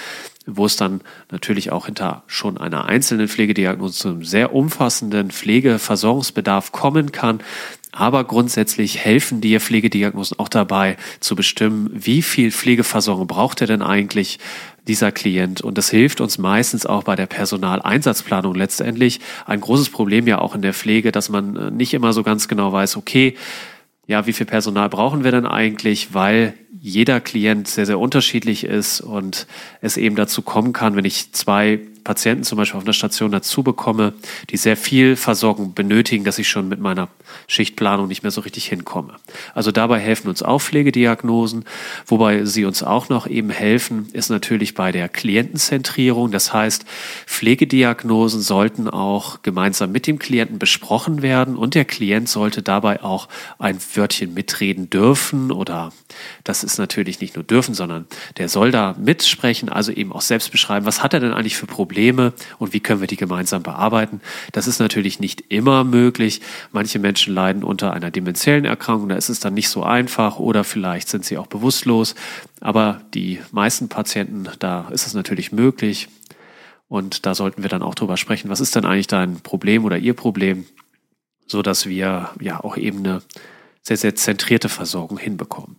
wo 0.46 0.66
es 0.66 0.76
dann 0.76 1.00
natürlich 1.30 1.70
auch 1.70 1.86
hinter 1.86 2.24
schon 2.26 2.58
einer 2.58 2.86
einzelnen 2.86 3.28
Pflegediagnose 3.28 3.98
zu 3.98 4.08
einem 4.08 4.24
sehr 4.24 4.54
umfassenden 4.54 5.30
Pflegeversorgungsbedarf 5.30 6.72
kommen 6.72 7.12
kann. 7.12 7.40
Aber 7.92 8.24
grundsätzlich 8.24 8.98
helfen 8.98 9.40
dir 9.40 9.60
Pflegediagnosen 9.60 10.38
auch 10.38 10.48
dabei 10.48 10.96
zu 11.18 11.34
bestimmen, 11.34 11.90
wie 11.92 12.22
viel 12.22 12.52
Pflegeversorgung 12.52 13.26
braucht 13.26 13.60
er 13.60 13.66
denn 13.66 13.82
eigentlich, 13.82 14.38
dieser 14.86 15.12
Klient. 15.12 15.60
Und 15.60 15.76
das 15.78 15.90
hilft 15.90 16.20
uns 16.20 16.38
meistens 16.38 16.86
auch 16.86 17.04
bei 17.04 17.16
der 17.16 17.26
Personaleinsatzplanung 17.26 18.54
letztendlich. 18.54 19.20
Ein 19.46 19.60
großes 19.60 19.90
Problem 19.90 20.26
ja 20.26 20.38
auch 20.38 20.54
in 20.54 20.62
der 20.62 20.74
Pflege, 20.74 21.12
dass 21.12 21.28
man 21.28 21.56
äh, 21.56 21.70
nicht 21.70 21.94
immer 21.94 22.12
so 22.12 22.22
ganz 22.22 22.48
genau 22.48 22.72
weiß, 22.72 22.96
okay, 22.96 23.36
ja, 24.06 24.26
wie 24.26 24.32
viel 24.32 24.46
Personal 24.46 24.88
brauchen 24.88 25.22
wir 25.22 25.30
denn 25.30 25.46
eigentlich? 25.46 26.14
Weil 26.14 26.54
jeder 26.80 27.20
Klient 27.20 27.68
sehr, 27.68 27.86
sehr 27.86 27.98
unterschiedlich 27.98 28.64
ist 28.64 29.00
und 29.00 29.46
es 29.80 29.96
eben 29.96 30.16
dazu 30.16 30.42
kommen 30.42 30.72
kann, 30.72 30.96
wenn 30.96 31.04
ich 31.04 31.32
zwei 31.32 31.78
Patienten 32.04 32.44
zum 32.44 32.58
Beispiel 32.58 32.78
auf 32.78 32.84
einer 32.84 32.92
Station 32.92 33.30
dazu 33.30 33.62
bekomme, 33.62 34.14
die 34.50 34.56
sehr 34.56 34.76
viel 34.76 35.16
Versorgung 35.16 35.74
benötigen, 35.74 36.24
dass 36.24 36.38
ich 36.38 36.48
schon 36.48 36.68
mit 36.68 36.80
meiner 36.80 37.08
Schichtplanung 37.46 38.08
nicht 38.08 38.22
mehr 38.22 38.32
so 38.32 38.40
richtig 38.40 38.66
hinkomme. 38.66 39.14
Also 39.54 39.70
dabei 39.70 39.98
helfen 39.98 40.28
uns 40.28 40.42
auch 40.42 40.60
Pflegediagnosen, 40.60 41.64
wobei 42.06 42.44
sie 42.44 42.64
uns 42.64 42.82
auch 42.82 43.08
noch 43.08 43.26
eben 43.26 43.50
helfen, 43.50 44.08
ist 44.12 44.30
natürlich 44.30 44.74
bei 44.74 44.92
der 44.92 45.08
Klientenzentrierung. 45.08 46.30
Das 46.30 46.52
heißt, 46.52 46.84
Pflegediagnosen 47.26 48.40
sollten 48.40 48.88
auch 48.88 49.42
gemeinsam 49.42 49.92
mit 49.92 50.06
dem 50.06 50.18
Klienten 50.18 50.58
besprochen 50.58 51.22
werden 51.22 51.56
und 51.56 51.74
der 51.74 51.84
Klient 51.84 52.28
sollte 52.28 52.62
dabei 52.62 53.02
auch 53.02 53.28
ein 53.58 53.78
Wörtchen 53.94 54.34
mitreden 54.34 54.90
dürfen 54.90 55.52
oder 55.52 55.92
das 56.44 56.64
ist 56.64 56.78
natürlich 56.78 57.20
nicht 57.20 57.36
nur 57.36 57.44
dürfen, 57.44 57.74
sondern 57.74 58.06
der 58.38 58.48
soll 58.48 58.70
da 58.70 58.96
mitsprechen, 58.98 59.68
also 59.68 59.92
eben 59.92 60.12
auch 60.12 60.20
selbst 60.20 60.50
beschreiben, 60.50 60.86
was 60.86 61.02
hat 61.02 61.14
er 61.14 61.20
denn 61.20 61.32
eigentlich 61.32 61.56
für 61.56 61.66
Probleme 61.66 61.89
und 62.58 62.72
wie 62.72 62.80
können 62.80 63.00
wir 63.00 63.06
die 63.06 63.16
gemeinsam 63.16 63.62
bearbeiten. 63.62 64.20
Das 64.52 64.66
ist 64.66 64.78
natürlich 64.78 65.20
nicht 65.20 65.44
immer 65.48 65.84
möglich. 65.84 66.40
Manche 66.72 66.98
Menschen 66.98 67.34
leiden 67.34 67.64
unter 67.64 67.92
einer 67.92 68.10
dementiellen 68.10 68.64
Erkrankung, 68.64 69.08
da 69.08 69.16
ist 69.16 69.28
es 69.28 69.40
dann 69.40 69.54
nicht 69.54 69.68
so 69.68 69.82
einfach 69.82 70.38
oder 70.38 70.64
vielleicht 70.64 71.08
sind 71.08 71.24
sie 71.24 71.38
auch 71.38 71.46
bewusstlos. 71.46 72.14
Aber 72.60 73.00
die 73.14 73.40
meisten 73.52 73.88
Patienten, 73.88 74.48
da 74.58 74.88
ist 74.90 75.06
es 75.06 75.14
natürlich 75.14 75.52
möglich. 75.52 76.08
Und 76.88 77.24
da 77.24 77.34
sollten 77.34 77.62
wir 77.62 77.68
dann 77.68 77.82
auch 77.82 77.94
drüber 77.94 78.16
sprechen, 78.16 78.50
was 78.50 78.60
ist 78.60 78.74
denn 78.74 78.84
eigentlich 78.84 79.06
dein 79.06 79.36
Problem 79.40 79.84
oder 79.84 79.96
ihr 79.96 80.14
Problem, 80.14 80.66
so 81.46 81.62
dass 81.62 81.86
wir 81.86 82.30
ja 82.40 82.64
auch 82.64 82.76
eben 82.76 82.98
eine 82.98 83.22
sehr, 83.82 83.96
sehr 83.96 84.14
zentrierte 84.16 84.68
Versorgung 84.68 85.18
hinbekommen. 85.18 85.76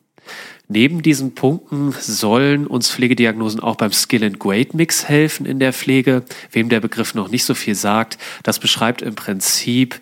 Neben 0.74 1.02
diesen 1.02 1.36
Punkten 1.36 1.92
sollen 1.92 2.66
uns 2.66 2.90
Pflegediagnosen 2.90 3.60
auch 3.60 3.76
beim 3.76 3.92
Skill 3.92 4.24
and 4.24 4.40
Grade 4.40 4.70
Mix 4.72 5.04
helfen 5.10 5.46
in 5.46 5.60
der 5.60 5.74
Pflege. 5.74 6.24
Wem 6.50 6.70
der 6.70 6.80
Begriff 6.80 7.14
noch 7.14 7.28
nicht 7.28 7.44
so 7.44 7.54
viel 7.54 7.76
sagt, 7.76 8.18
das 8.44 8.58
beschreibt 8.58 9.02
im 9.02 9.14
Prinzip 9.14 10.00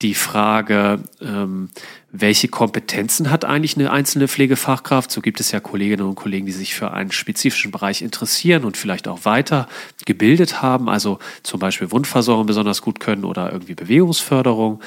die 0.00 0.14
Frage, 0.14 0.98
ähm, 1.20 1.70
welche 2.10 2.48
Kompetenzen 2.48 3.30
hat 3.30 3.44
eigentlich 3.44 3.76
eine 3.76 3.92
einzelne 3.92 4.26
Pflegefachkraft? 4.26 5.12
So 5.12 5.20
gibt 5.20 5.38
es 5.38 5.52
ja 5.52 5.60
Kolleginnen 5.60 6.04
und 6.04 6.16
Kollegen, 6.16 6.46
die 6.46 6.52
sich 6.52 6.74
für 6.74 6.90
einen 6.90 7.12
spezifischen 7.12 7.70
Bereich 7.70 8.02
interessieren 8.02 8.64
und 8.64 8.76
vielleicht 8.76 9.06
auch 9.06 9.24
weiter 9.24 9.68
gebildet 10.04 10.62
haben, 10.62 10.88
also 10.88 11.20
zum 11.44 11.60
Beispiel 11.60 11.92
Wundversorgung 11.92 12.46
besonders 12.46 12.82
gut 12.82 12.98
können 12.98 13.24
oder 13.24 13.52
irgendwie 13.52 13.76
Bewegungsförderung. 13.76 14.80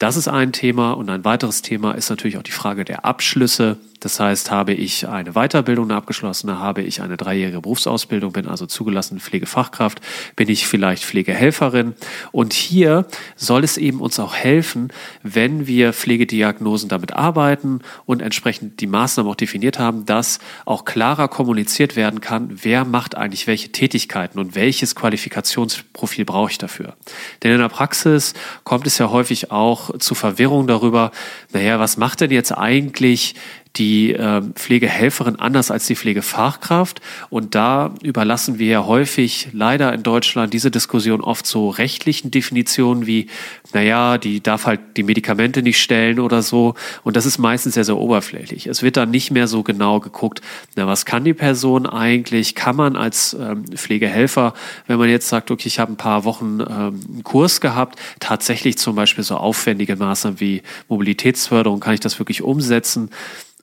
Das 0.00 0.16
ist 0.16 0.26
ein 0.26 0.52
Thema 0.52 0.94
und 0.94 1.08
ein 1.10 1.24
weiteres 1.24 1.62
Thema 1.62 1.92
ist 1.92 2.10
natürlich 2.10 2.38
auch 2.38 2.42
die 2.42 2.50
Frage 2.50 2.84
der 2.84 3.04
Abschlüsse. 3.04 3.78
Das 4.02 4.18
heißt, 4.18 4.50
habe 4.50 4.72
ich 4.72 5.06
eine 5.06 5.34
Weiterbildung 5.34 5.84
eine 5.84 5.94
abgeschlossene, 5.94 6.58
habe 6.58 6.82
ich 6.82 7.02
eine 7.02 7.16
dreijährige 7.16 7.60
Berufsausbildung, 7.60 8.32
bin 8.32 8.48
also 8.48 8.66
zugelassene 8.66 9.20
Pflegefachkraft, 9.20 10.00
bin 10.34 10.48
ich 10.48 10.66
vielleicht 10.66 11.04
Pflegehelferin. 11.04 11.94
Und 12.32 12.52
hier 12.52 13.06
soll 13.36 13.62
es 13.62 13.76
eben 13.76 14.00
uns 14.00 14.18
auch 14.18 14.34
helfen, 14.34 14.92
wenn 15.22 15.68
wir 15.68 15.92
Pflegediagnosen 15.92 16.88
damit 16.88 17.12
arbeiten 17.12 17.78
und 18.04 18.22
entsprechend 18.22 18.80
die 18.80 18.88
Maßnahmen 18.88 19.30
auch 19.30 19.36
definiert 19.36 19.78
haben, 19.78 20.04
dass 20.04 20.40
auch 20.64 20.84
klarer 20.84 21.28
kommuniziert 21.28 21.94
werden 21.94 22.20
kann, 22.20 22.58
wer 22.64 22.84
macht 22.84 23.14
eigentlich 23.14 23.46
welche 23.46 23.70
Tätigkeiten 23.70 24.40
und 24.40 24.56
welches 24.56 24.96
Qualifikationsprofil 24.96 26.24
brauche 26.24 26.50
ich 26.50 26.58
dafür. 26.58 26.96
Denn 27.44 27.52
in 27.52 27.58
der 27.58 27.68
Praxis 27.68 28.34
kommt 28.64 28.88
es 28.88 28.98
ja 28.98 29.10
häufig 29.10 29.52
auch 29.52 29.96
zu 29.98 30.16
Verwirrung 30.16 30.66
darüber, 30.66 31.12
naja, 31.52 31.78
was 31.78 31.96
macht 31.96 32.20
denn 32.20 32.32
jetzt 32.32 32.50
eigentlich 32.50 33.36
die 33.76 34.12
äh, 34.12 34.42
Pflegehelferin 34.54 35.36
anders 35.36 35.70
als 35.70 35.86
die 35.86 35.96
Pflegefachkraft. 35.96 37.00
Und 37.30 37.54
da 37.54 37.94
überlassen 38.02 38.58
wir 38.58 38.66
ja 38.66 38.86
häufig 38.86 39.48
leider 39.52 39.92
in 39.92 40.02
Deutschland 40.02 40.52
diese 40.52 40.70
Diskussion 40.70 41.22
oft 41.22 41.46
so 41.46 41.70
rechtlichen 41.70 42.30
Definitionen 42.30 43.06
wie, 43.06 43.28
naja, 43.72 44.18
die 44.18 44.42
darf 44.42 44.66
halt 44.66 44.80
die 44.96 45.02
Medikamente 45.02 45.62
nicht 45.62 45.80
stellen 45.80 46.20
oder 46.20 46.42
so. 46.42 46.74
Und 47.02 47.16
das 47.16 47.24
ist 47.24 47.38
meistens 47.38 47.74
sehr, 47.74 47.84
sehr 47.84 47.96
oberflächlich. 47.96 48.66
Es 48.66 48.82
wird 48.82 48.98
dann 48.98 49.10
nicht 49.10 49.30
mehr 49.30 49.48
so 49.48 49.62
genau 49.62 50.00
geguckt, 50.00 50.42
na, 50.76 50.86
was 50.86 51.06
kann 51.06 51.24
die 51.24 51.34
Person 51.34 51.86
eigentlich? 51.86 52.54
Kann 52.54 52.76
man 52.76 52.96
als 52.96 53.34
ähm, 53.34 53.64
Pflegehelfer, 53.64 54.52
wenn 54.86 54.98
man 54.98 55.08
jetzt 55.08 55.28
sagt, 55.28 55.50
okay, 55.50 55.68
ich 55.68 55.78
habe 55.78 55.92
ein 55.92 55.96
paar 55.96 56.24
Wochen 56.24 56.60
ähm, 56.60 57.00
einen 57.08 57.22
Kurs 57.24 57.62
gehabt, 57.62 57.98
tatsächlich 58.20 58.76
zum 58.76 58.96
Beispiel 58.96 59.24
so 59.24 59.36
aufwendige 59.36 59.96
Maßnahmen 59.96 60.40
wie 60.40 60.62
Mobilitätsförderung, 60.88 61.80
kann 61.80 61.94
ich 61.94 62.00
das 62.00 62.18
wirklich 62.18 62.42
umsetzen? 62.42 63.10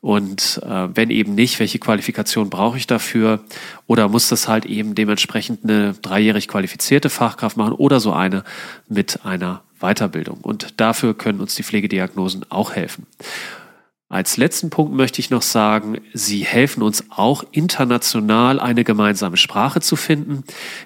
Und 0.02 0.62
äh, 0.64 0.88
wenn 0.96 1.10
eben 1.10 1.36
nicht, 1.36 1.60
welche 1.60 1.80
Qualifikation 1.80 2.50
brauche 2.50 2.78
ich 2.78 2.88
dafür? 2.88 3.42
Oder 3.86 4.08
muss 4.08 4.30
das 4.30 4.48
halt 4.48 4.66
eben 4.66 4.96
dementsprechend 4.96 5.64
eine 5.64 5.94
dreijährig 5.94 6.48
qualifizierte 6.48 7.10
Fachkraft 7.10 7.58
machen 7.58 7.74
oder 7.74 8.00
so 8.00 8.14
eine 8.14 8.44
mit 8.88 9.26
einer 9.26 9.62
Weiterbildung? 9.80 10.40
Und 10.42 10.80
dafür 10.80 11.14
können 11.14 11.42
uns 11.42 11.56
die 11.56 11.64
Pflegediagnosen 11.64 12.46
auch 12.50 12.74
helfen. 12.74 13.08
Als 14.08 14.38
letzten 14.38 14.72
Punkt 14.72 14.94
möchte 14.94 15.20
ich 15.20 15.30
noch 15.30 15.44
sagen, 15.44 16.00
sie 16.14 16.44
helfen 16.44 16.82
uns 16.82 17.06
auch 17.10 17.44
international 17.52 18.60
eine 18.60 18.84
gemeinsame 18.84 19.38
Sprache 19.38 19.82
zu 19.82 19.96
finden, 19.96 20.44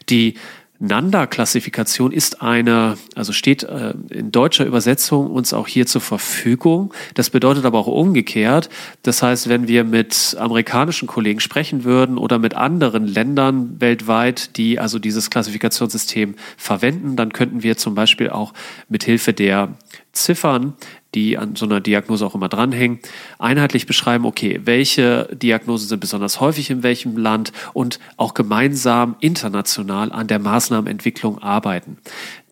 die 0.10 0.34
Nanda-Klassifikation 0.84 2.12
ist 2.12 2.42
eine, 2.42 2.98
also 3.16 3.32
steht 3.32 3.64
äh, 3.64 3.94
in 4.10 4.34
deutscher 4.34 4.66
Übersetzung 4.66 5.32
uns 5.32 5.54
auch 5.54 5.68
hier 5.68 5.86
zur 5.86 6.02
Verfügung. 6.02 6.94
Das 7.14 7.30
bedeutet 7.30 7.64
aber 7.64 7.80
auch 7.80 7.88
umgekehrt. 7.88 8.70
Das 9.02 9.24
heißt, 9.24 9.48
wenn 9.48 9.70
wir 9.70 9.86
mit 9.86 10.36
amerikanischen 10.38 11.08
Kollegen 11.08 11.40
sprechen 11.40 11.86
würden 11.86 12.18
oder 12.18 12.38
mit 12.38 12.56
anderen 12.56 13.08
Ländern 13.08 13.80
weltweit, 13.80 14.58
die 14.58 14.78
also 14.78 15.00
dieses 15.00 15.30
Klassifikationssystem 15.30 16.36
verwenden, 16.58 17.16
dann 17.16 17.32
könnten 17.32 17.64
wir 17.64 17.78
zum 17.78 17.96
Beispiel 17.96 18.30
auch 18.30 18.54
mit 18.90 19.06
Hilfe 19.06 19.32
der 19.32 19.70
Ziffern 20.14 20.76
die 21.14 21.38
an 21.38 21.56
so 21.56 21.66
einer 21.66 21.80
Diagnose 21.80 22.26
auch 22.26 22.36
immer 22.36 22.50
dranhängen, 22.50 23.00
einheitlich 23.40 23.86
beschreiben, 23.86 24.26
okay, 24.26 24.62
welche 24.64 25.30
Diagnosen 25.32 25.88
sind 25.88 26.00
besonders 26.00 26.40
häufig 26.40 26.70
in 26.70 26.84
welchem 26.84 27.18
Land 27.18 27.52
und 27.74 28.00
auch 28.18 28.34
gemeinsam 28.34 29.16
international 29.20 30.12
an 30.12 30.28
der 30.28 30.40
Maßnahmenentwicklung 30.40 31.40
arbeiten. 31.40 31.98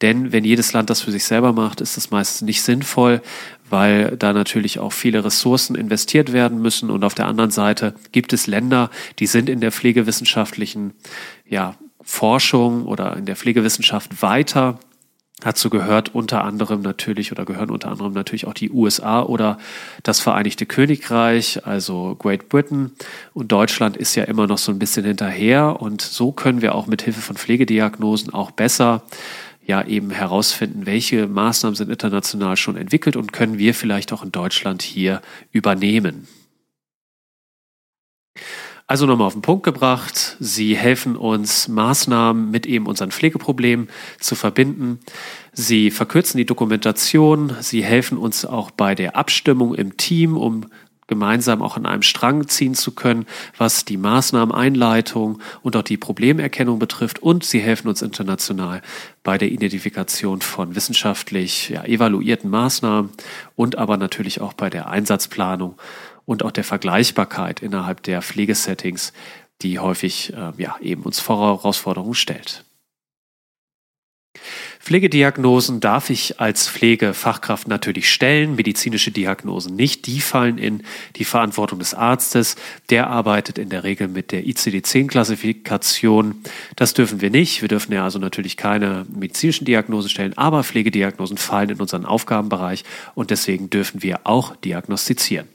Denn 0.02 0.32
wenn 0.32 0.44
jedes 0.44 0.74
Land 0.74 0.90
das 0.90 1.02
für 1.02 1.12
sich 1.12 1.26
selber 1.26 1.54
macht, 1.54 1.82
ist 1.82 1.98
das 1.98 2.12
meistens 2.12 2.42
nicht 2.42 2.62
sinnvoll, 2.62 3.22
weil 3.70 4.18
da 4.18 4.34
natürlich 4.34 4.80
auch 4.80 4.94
viele 4.94 5.24
Ressourcen 5.24 5.76
investiert 5.76 6.34
werden 6.34 6.62
müssen. 6.62 6.90
Und 6.90 7.04
auf 7.04 7.14
der 7.14 7.28
anderen 7.28 7.52
Seite 7.52 7.96
gibt 8.12 8.34
es 8.34 8.48
Länder, 8.48 8.90
die 9.20 9.28
sind 9.28 9.50
in 9.50 9.62
der 9.62 9.72
pflegewissenschaftlichen 9.72 10.94
ja, 11.48 11.76
Forschung 12.02 12.86
oder 12.86 13.16
in 13.16 13.26
der 13.26 13.36
Pflegewissenschaft 13.36 14.22
weiter 14.22 14.80
Dazu 15.42 15.72
gehört 15.72 16.14
unter 16.14 16.44
anderem 16.44 16.82
natürlich 16.82 17.32
oder 17.32 17.46
gehören 17.46 17.72
unter 17.72 17.90
anderem 17.90 18.14
natürlich 18.14 18.46
auch 18.46 18.54
die 18.54 18.70
USA 18.70 19.24
oder 19.24 19.58
das 20.04 20.20
Vereinigte 20.20 20.68
Königreich, 20.68 21.66
also 21.66 22.16
Great 22.18 22.48
Britain. 22.48 22.92
Und 23.34 23.52
Deutschland 23.52 23.98
ist 23.98 24.16
ja 24.16 24.24
immer 24.24 24.46
noch 24.46 24.60
so 24.60 24.72
ein 24.72 24.80
bisschen 24.80 25.04
hinterher. 25.04 25.82
Und 25.82 26.02
so 26.02 26.32
können 26.32 26.62
wir 26.62 26.76
auch 26.76 26.86
mit 26.86 27.02
Hilfe 27.02 27.22
von 27.22 27.36
Pflegediagnosen 27.36 28.34
auch 28.34 28.52
besser 28.52 29.04
ja 29.66 29.84
eben 29.86 30.12
herausfinden, 30.12 30.86
welche 30.86 31.28
Maßnahmen 31.28 31.76
sind 31.76 31.90
international 31.90 32.56
schon 32.56 32.78
entwickelt 32.78 33.16
und 33.16 33.34
können 33.34 33.58
wir 33.58 33.74
vielleicht 33.74 34.14
auch 34.14 34.24
in 34.24 34.32
Deutschland 34.32 34.84
hier 34.84 35.22
übernehmen. 35.52 36.28
Also 38.92 39.06
nochmal 39.06 39.28
auf 39.28 39.34
den 39.34 39.42
Punkt 39.42 39.64
gebracht. 39.64 40.36
Sie 40.42 40.76
helfen 40.76 41.16
uns, 41.16 41.70
Maßnahmen 41.70 42.52
mit 42.52 42.66
eben 42.66 42.88
unseren 42.88 43.12
Pflegeproblemen 43.12 43.88
zu 44.20 44.36
verbinden. 44.36 45.00
Sie 45.54 45.92
verkürzen 45.92 46.38
die 46.38 46.46
Dokumentation. 46.46 47.56
Sie 47.62 47.86
helfen 47.86 48.18
uns 48.18 48.44
auch 48.44 48.70
bei 48.70 48.94
der 48.94 49.16
Abstimmung 49.16 49.76
im 49.76 49.96
Team, 49.96 50.36
um 50.36 50.66
gemeinsam 51.08 51.62
auch 51.62 51.78
an 51.78 51.86
einem 51.86 52.02
Strang 52.02 52.50
ziehen 52.50 52.76
zu 52.76 52.92
können, 52.92 53.26
was 53.58 53.86
die 53.86 53.96
Maßnahmeneinleitung 53.96 55.40
und 55.62 55.76
auch 55.78 55.84
die 55.84 55.98
Problemerkennung 55.98 56.78
betrifft. 56.78 57.20
Und 57.20 57.46
sie 57.46 57.62
helfen 57.62 57.88
uns 57.88 58.02
international 58.02 58.82
bei 59.24 59.38
der 59.38 59.52
Identifikation 59.52 60.42
von 60.42 60.76
wissenschaftlich 60.76 61.70
ja, 61.70 61.86
evaluierten 61.86 62.50
Maßnahmen 62.50 63.10
und 63.56 63.78
aber 63.78 63.96
natürlich 63.96 64.42
auch 64.42 64.52
bei 64.52 64.70
der 64.70 64.90
Einsatzplanung 64.90 65.76
und 66.26 66.44
auch 66.44 66.52
der 66.52 66.64
Vergleichbarkeit 66.64 67.62
innerhalb 67.62 68.04
der 68.04 68.22
Pflegesettings, 68.22 69.14
die 69.62 69.80
häufig 69.80 70.34
äh, 70.34 70.52
ja, 70.58 70.78
eben 70.82 71.04
uns 71.04 71.20
vor 71.20 71.40
Herausforderungen 71.40 72.16
stellt. 72.16 72.66
Pflegediagnosen 74.80 75.80
darf 75.80 76.10
ich 76.10 76.40
als 76.40 76.68
Pflegefachkraft 76.68 77.68
natürlich 77.68 78.12
stellen, 78.12 78.56
medizinische 78.56 79.12
Diagnosen 79.12 79.76
nicht. 79.76 80.08
Die 80.08 80.22
fallen 80.22 80.58
in 80.58 80.84
die 81.18 81.26
Verantwortung 81.26 81.78
des 81.78 81.94
Arztes. 81.94 82.56
Der 82.90 83.08
arbeitet 83.08 83.60
in 83.60 83.70
der 83.70 83.84
Regel 83.84 84.08
mit 84.08 84.32
der 84.32 84.48
ICD-10-Klassifikation. 84.48 86.42
Das 86.76 86.96
dürfen 86.96 87.22
wir 87.22 87.30
nicht. 87.30 87.62
Wir 87.62 87.70
dürfen 87.70 87.94
ja 87.94 88.04
also 88.04 88.18
natürlich 88.18 88.58
keine 88.58 89.06
medizinischen 89.14 89.66
Diagnosen 89.66 90.10
stellen, 90.10 90.36
aber 90.36 90.64
Pflegediagnosen 90.64 91.38
fallen 91.38 91.70
in 91.70 91.80
unseren 91.80 92.06
Aufgabenbereich 92.06 92.84
und 93.14 93.30
deswegen 93.30 93.70
dürfen 93.70 94.02
wir 94.02 94.22
auch 94.24 94.56
diagnostizieren. 94.56 95.48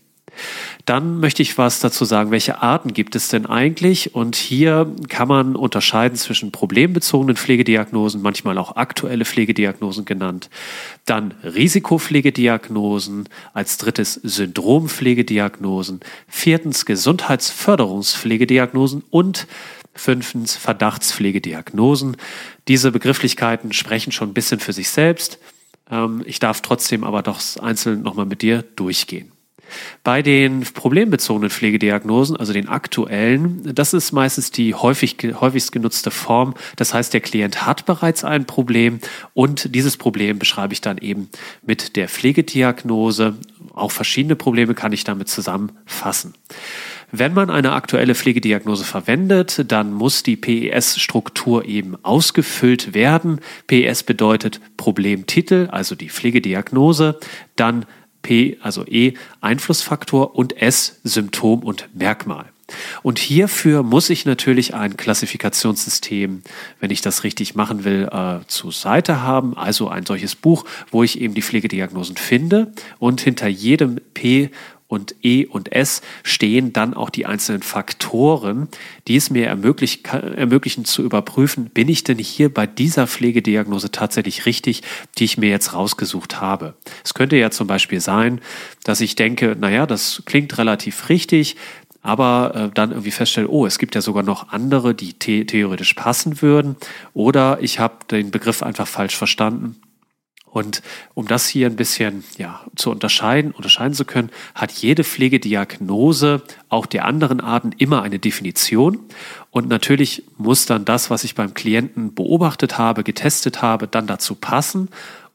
Dann 0.84 1.20
möchte 1.20 1.42
ich 1.42 1.56
was 1.58 1.80
dazu 1.80 2.04
sagen, 2.04 2.30
welche 2.30 2.62
Arten 2.62 2.92
gibt 2.92 3.16
es 3.16 3.26
denn 3.28 3.46
eigentlich? 3.46 4.14
Und 4.14 4.36
hier 4.36 4.94
kann 5.08 5.26
man 5.28 5.56
unterscheiden 5.56 6.16
zwischen 6.16 6.52
problembezogenen 6.52 7.36
Pflegediagnosen, 7.36 8.22
manchmal 8.22 8.56
auch 8.58 8.76
aktuelle 8.76 9.24
Pflegediagnosen 9.24 10.04
genannt, 10.04 10.48
dann 11.04 11.34
Risikopflegediagnosen, 11.42 13.28
als 13.52 13.78
drittes 13.78 14.14
Syndrompflegediagnosen, 14.14 15.98
viertens 16.28 16.86
Gesundheitsförderungspflegediagnosen 16.86 19.02
und 19.10 19.48
fünftens 19.94 20.54
Verdachtspflegediagnosen. 20.56 22.16
Diese 22.68 22.92
Begrifflichkeiten 22.92 23.72
sprechen 23.72 24.12
schon 24.12 24.30
ein 24.30 24.34
bisschen 24.34 24.60
für 24.60 24.72
sich 24.72 24.90
selbst. 24.90 25.40
Ähm, 25.90 26.22
ich 26.26 26.38
darf 26.38 26.60
trotzdem 26.60 27.02
aber 27.04 27.22
doch 27.22 27.40
einzeln 27.60 28.02
nochmal 28.02 28.26
mit 28.26 28.42
dir 28.42 28.62
durchgehen. 28.76 29.32
Bei 30.04 30.22
den 30.22 30.60
problembezogenen 30.62 31.50
Pflegediagnosen, 31.50 32.36
also 32.36 32.52
den 32.52 32.68
aktuellen, 32.68 33.74
das 33.74 33.94
ist 33.94 34.12
meistens 34.12 34.50
die 34.50 34.74
häufig, 34.74 35.16
häufigst 35.40 35.72
genutzte 35.72 36.10
Form. 36.10 36.54
Das 36.76 36.94
heißt, 36.94 37.12
der 37.14 37.20
Klient 37.20 37.66
hat 37.66 37.86
bereits 37.86 38.24
ein 38.24 38.44
Problem 38.46 39.00
und 39.34 39.74
dieses 39.74 39.96
Problem 39.96 40.38
beschreibe 40.38 40.72
ich 40.72 40.80
dann 40.80 40.98
eben 40.98 41.28
mit 41.64 41.96
der 41.96 42.08
Pflegediagnose. 42.08 43.36
Auch 43.74 43.90
verschiedene 43.90 44.36
Probleme 44.36 44.74
kann 44.74 44.92
ich 44.92 45.04
damit 45.04 45.28
zusammenfassen. 45.28 46.34
Wenn 47.12 47.34
man 47.34 47.50
eine 47.50 47.72
aktuelle 47.72 48.14
Pflegediagnose 48.14 48.84
verwendet, 48.84 49.70
dann 49.70 49.92
muss 49.92 50.22
die 50.24 50.36
PES-Struktur 50.36 51.64
eben 51.64 51.96
ausgefüllt 52.04 52.94
werden. 52.94 53.40
PES 53.68 54.02
bedeutet 54.02 54.60
Problemtitel, 54.76 55.68
also 55.70 55.94
die 55.94 56.10
Pflegediagnose, 56.10 57.18
dann 57.54 57.86
P, 58.26 58.58
also 58.60 58.84
E, 58.84 59.14
Einflussfaktor 59.40 60.34
und 60.34 60.60
S, 60.60 60.98
Symptom 61.04 61.62
und 61.62 61.88
Merkmal. 61.94 62.46
Und 63.04 63.20
hierfür 63.20 63.84
muss 63.84 64.10
ich 64.10 64.26
natürlich 64.26 64.74
ein 64.74 64.96
Klassifikationssystem, 64.96 66.42
wenn 66.80 66.90
ich 66.90 67.00
das 67.00 67.22
richtig 67.22 67.54
machen 67.54 67.84
will, 67.84 68.08
äh, 68.10 68.44
zur 68.48 68.72
Seite 68.72 69.22
haben. 69.22 69.56
Also 69.56 69.88
ein 69.88 70.04
solches 70.04 70.34
Buch, 70.34 70.64
wo 70.90 71.04
ich 71.04 71.20
eben 71.20 71.34
die 71.34 71.42
Pflegediagnosen 71.42 72.16
finde 72.16 72.72
und 72.98 73.20
hinter 73.20 73.46
jedem 73.46 74.00
P 74.14 74.50
und 74.88 75.16
E 75.22 75.46
und 75.46 75.72
S 75.72 76.02
stehen 76.22 76.72
dann 76.72 76.94
auch 76.94 77.10
die 77.10 77.26
einzelnen 77.26 77.62
Faktoren, 77.62 78.68
die 79.08 79.16
es 79.16 79.30
mir 79.30 79.46
ermöglicht, 79.46 80.06
ermöglichen 80.06 80.84
zu 80.84 81.02
überprüfen, 81.02 81.70
bin 81.70 81.88
ich 81.88 82.04
denn 82.04 82.18
hier 82.18 82.52
bei 82.52 82.66
dieser 82.66 83.06
Pflegediagnose 83.06 83.90
tatsächlich 83.90 84.46
richtig, 84.46 84.82
die 85.18 85.24
ich 85.24 85.38
mir 85.38 85.50
jetzt 85.50 85.74
rausgesucht 85.74 86.40
habe. 86.40 86.74
Es 87.04 87.14
könnte 87.14 87.36
ja 87.36 87.50
zum 87.50 87.66
Beispiel 87.66 88.00
sein, 88.00 88.40
dass 88.84 89.00
ich 89.00 89.16
denke, 89.16 89.56
naja, 89.58 89.86
das 89.86 90.22
klingt 90.24 90.56
relativ 90.58 91.08
richtig, 91.08 91.56
aber 92.02 92.52
äh, 92.54 92.70
dann 92.72 92.90
irgendwie 92.90 93.10
feststelle, 93.10 93.48
oh, 93.48 93.66
es 93.66 93.78
gibt 93.78 93.96
ja 93.96 94.00
sogar 94.00 94.22
noch 94.22 94.50
andere, 94.50 94.94
die 94.94 95.16
the 95.20 95.44
theoretisch 95.44 95.94
passen 95.94 96.40
würden. 96.40 96.76
Oder 97.14 97.58
ich 97.60 97.80
habe 97.80 97.96
den 98.08 98.30
Begriff 98.30 98.62
einfach 98.62 98.86
falsch 98.86 99.16
verstanden 99.16 99.80
und 100.56 100.80
um 101.12 101.26
das 101.26 101.46
hier 101.46 101.66
ein 101.66 101.76
bisschen 101.76 102.24
ja, 102.38 102.62
zu 102.76 102.90
unterscheiden, 102.90 103.50
unterscheiden 103.50 103.92
zu 103.92 104.06
können, 104.06 104.30
hat 104.54 104.72
jede 104.72 105.04
Pflegediagnose 105.04 106.40
auch 106.70 106.86
der 106.86 107.04
anderen 107.04 107.40
Arten 107.40 107.72
immer 107.76 108.00
eine 108.00 108.18
Definition. 108.18 109.00
Und 109.50 109.68
natürlich 109.68 110.22
muss 110.38 110.64
dann 110.64 110.86
das, 110.86 111.10
was 111.10 111.24
ich 111.24 111.34
beim 111.34 111.52
Klienten 111.52 112.14
beobachtet 112.14 112.78
habe, 112.78 113.04
getestet 113.04 113.60
habe, 113.60 113.86
dann 113.86 114.06
dazu 114.06 114.34
passen. 114.34 114.88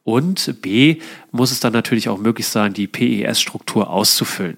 Und 0.03 0.59
B 0.63 0.97
muss 1.29 1.51
es 1.51 1.59
dann 1.59 1.73
natürlich 1.73 2.09
auch 2.09 2.17
möglich 2.17 2.47
sein, 2.47 2.73
die 2.73 2.87
PES-Struktur 2.87 3.91
auszufüllen. 3.91 4.57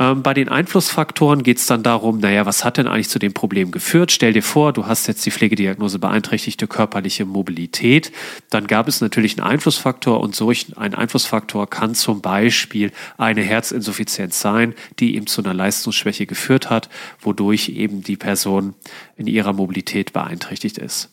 Ähm, 0.00 0.22
bei 0.22 0.32
den 0.32 0.48
Einflussfaktoren 0.48 1.42
geht 1.42 1.58
es 1.58 1.66
dann 1.66 1.82
darum, 1.82 2.18
naja, 2.18 2.46
was 2.46 2.64
hat 2.64 2.76
denn 2.76 2.86
eigentlich 2.86 3.08
zu 3.08 3.18
dem 3.18 3.34
Problem 3.34 3.72
geführt? 3.72 4.12
Stell 4.12 4.32
dir 4.32 4.44
vor, 4.44 4.72
du 4.72 4.86
hast 4.86 5.08
jetzt 5.08 5.26
die 5.26 5.32
Pflegediagnose 5.32 5.98
beeinträchtigte 5.98 6.68
körperliche 6.68 7.24
Mobilität. 7.24 8.12
Dann 8.50 8.68
gab 8.68 8.86
es 8.86 9.00
natürlich 9.00 9.38
einen 9.38 9.50
Einflussfaktor 9.50 10.20
und 10.20 10.36
solch 10.36 10.76
ein 10.76 10.94
Einflussfaktor 10.94 11.68
kann 11.68 11.96
zum 11.96 12.20
Beispiel 12.20 12.92
eine 13.16 13.42
Herzinsuffizienz 13.42 14.40
sein, 14.40 14.74
die 15.00 15.16
eben 15.16 15.26
zu 15.26 15.42
einer 15.42 15.54
Leistungsschwäche 15.54 16.26
geführt 16.26 16.70
hat, 16.70 16.88
wodurch 17.20 17.70
eben 17.70 18.02
die 18.02 18.16
Person 18.16 18.74
in 19.16 19.26
ihrer 19.26 19.52
Mobilität 19.52 20.12
beeinträchtigt 20.12 20.78
ist. 20.78 21.10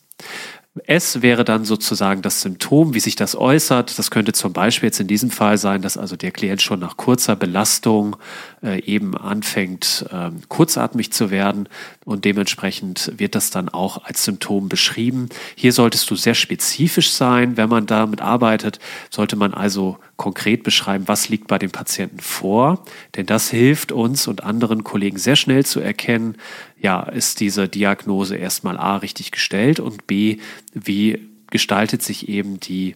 S 0.88 1.22
wäre 1.22 1.46
dann 1.46 1.64
sozusagen 1.64 2.22
das 2.22 2.42
Symptom, 2.42 2.94
wie 2.94 3.00
sich 3.00 3.16
das 3.16 3.36
äußert. 3.36 3.98
Das 3.98 4.12
könnte 4.12 4.34
zum 4.34 4.52
Beispiel 4.52 4.88
jetzt 4.88 5.00
in 5.00 5.08
diesem 5.08 5.32
Fall 5.32 5.58
sein, 5.58 5.82
dass 5.82 5.98
also 5.98 6.18
der 6.18 6.32
Klient 6.32 6.62
schon 6.62 6.82
nach 6.82 6.98
kurzer 6.98 7.38
Belastung 7.38 8.18
äh, 8.66 8.80
eben 8.84 9.16
anfängt, 9.16 10.06
äh, 10.12 10.32
kurzatmig 10.50 11.14
zu 11.14 11.30
werden 11.30 11.70
und 12.04 12.26
dementsprechend 12.26 13.14
wird 13.18 13.36
das 13.36 13.52
dann 13.52 13.70
auch 13.70 14.04
als 14.04 14.24
Symptom 14.24 14.68
beschrieben. 14.68 15.30
Hier 15.56 15.72
solltest 15.72 16.10
du 16.10 16.16
sehr 16.16 16.34
spezifisch 16.34 17.12
sein, 17.12 17.58
wenn 17.58 17.70
man 17.70 17.86
damit 17.86 18.22
arbeitet, 18.22 18.80
sollte 19.10 19.36
man 19.36 19.54
also 19.54 19.98
konkret 20.18 20.64
beschreiben, 20.64 21.08
was 21.08 21.30
liegt 21.30 21.48
bei 21.48 21.60
dem 21.60 21.72
Patienten 21.72 22.20
vor, 22.20 22.84
denn 23.16 23.26
das 23.26 23.50
hilft 23.50 23.92
uns 23.92 24.28
und 24.28 24.44
anderen 24.44 24.84
Kollegen 24.84 25.18
sehr 25.18 25.36
schnell 25.36 25.66
zu 25.66 25.80
erkennen, 25.80 26.36
ja, 26.80 27.04
ist 27.04 27.40
diese 27.40 27.68
Diagnose 27.68 28.36
erstmal 28.36 28.78
A 28.78 28.98
richtig 28.98 29.32
gestellt 29.32 29.80
und 29.80 30.08
B, 30.08 30.40
wie 30.74 31.20
gestaltet 31.52 32.02
sich 32.02 32.28
eben 32.28 32.60
die, 32.60 32.96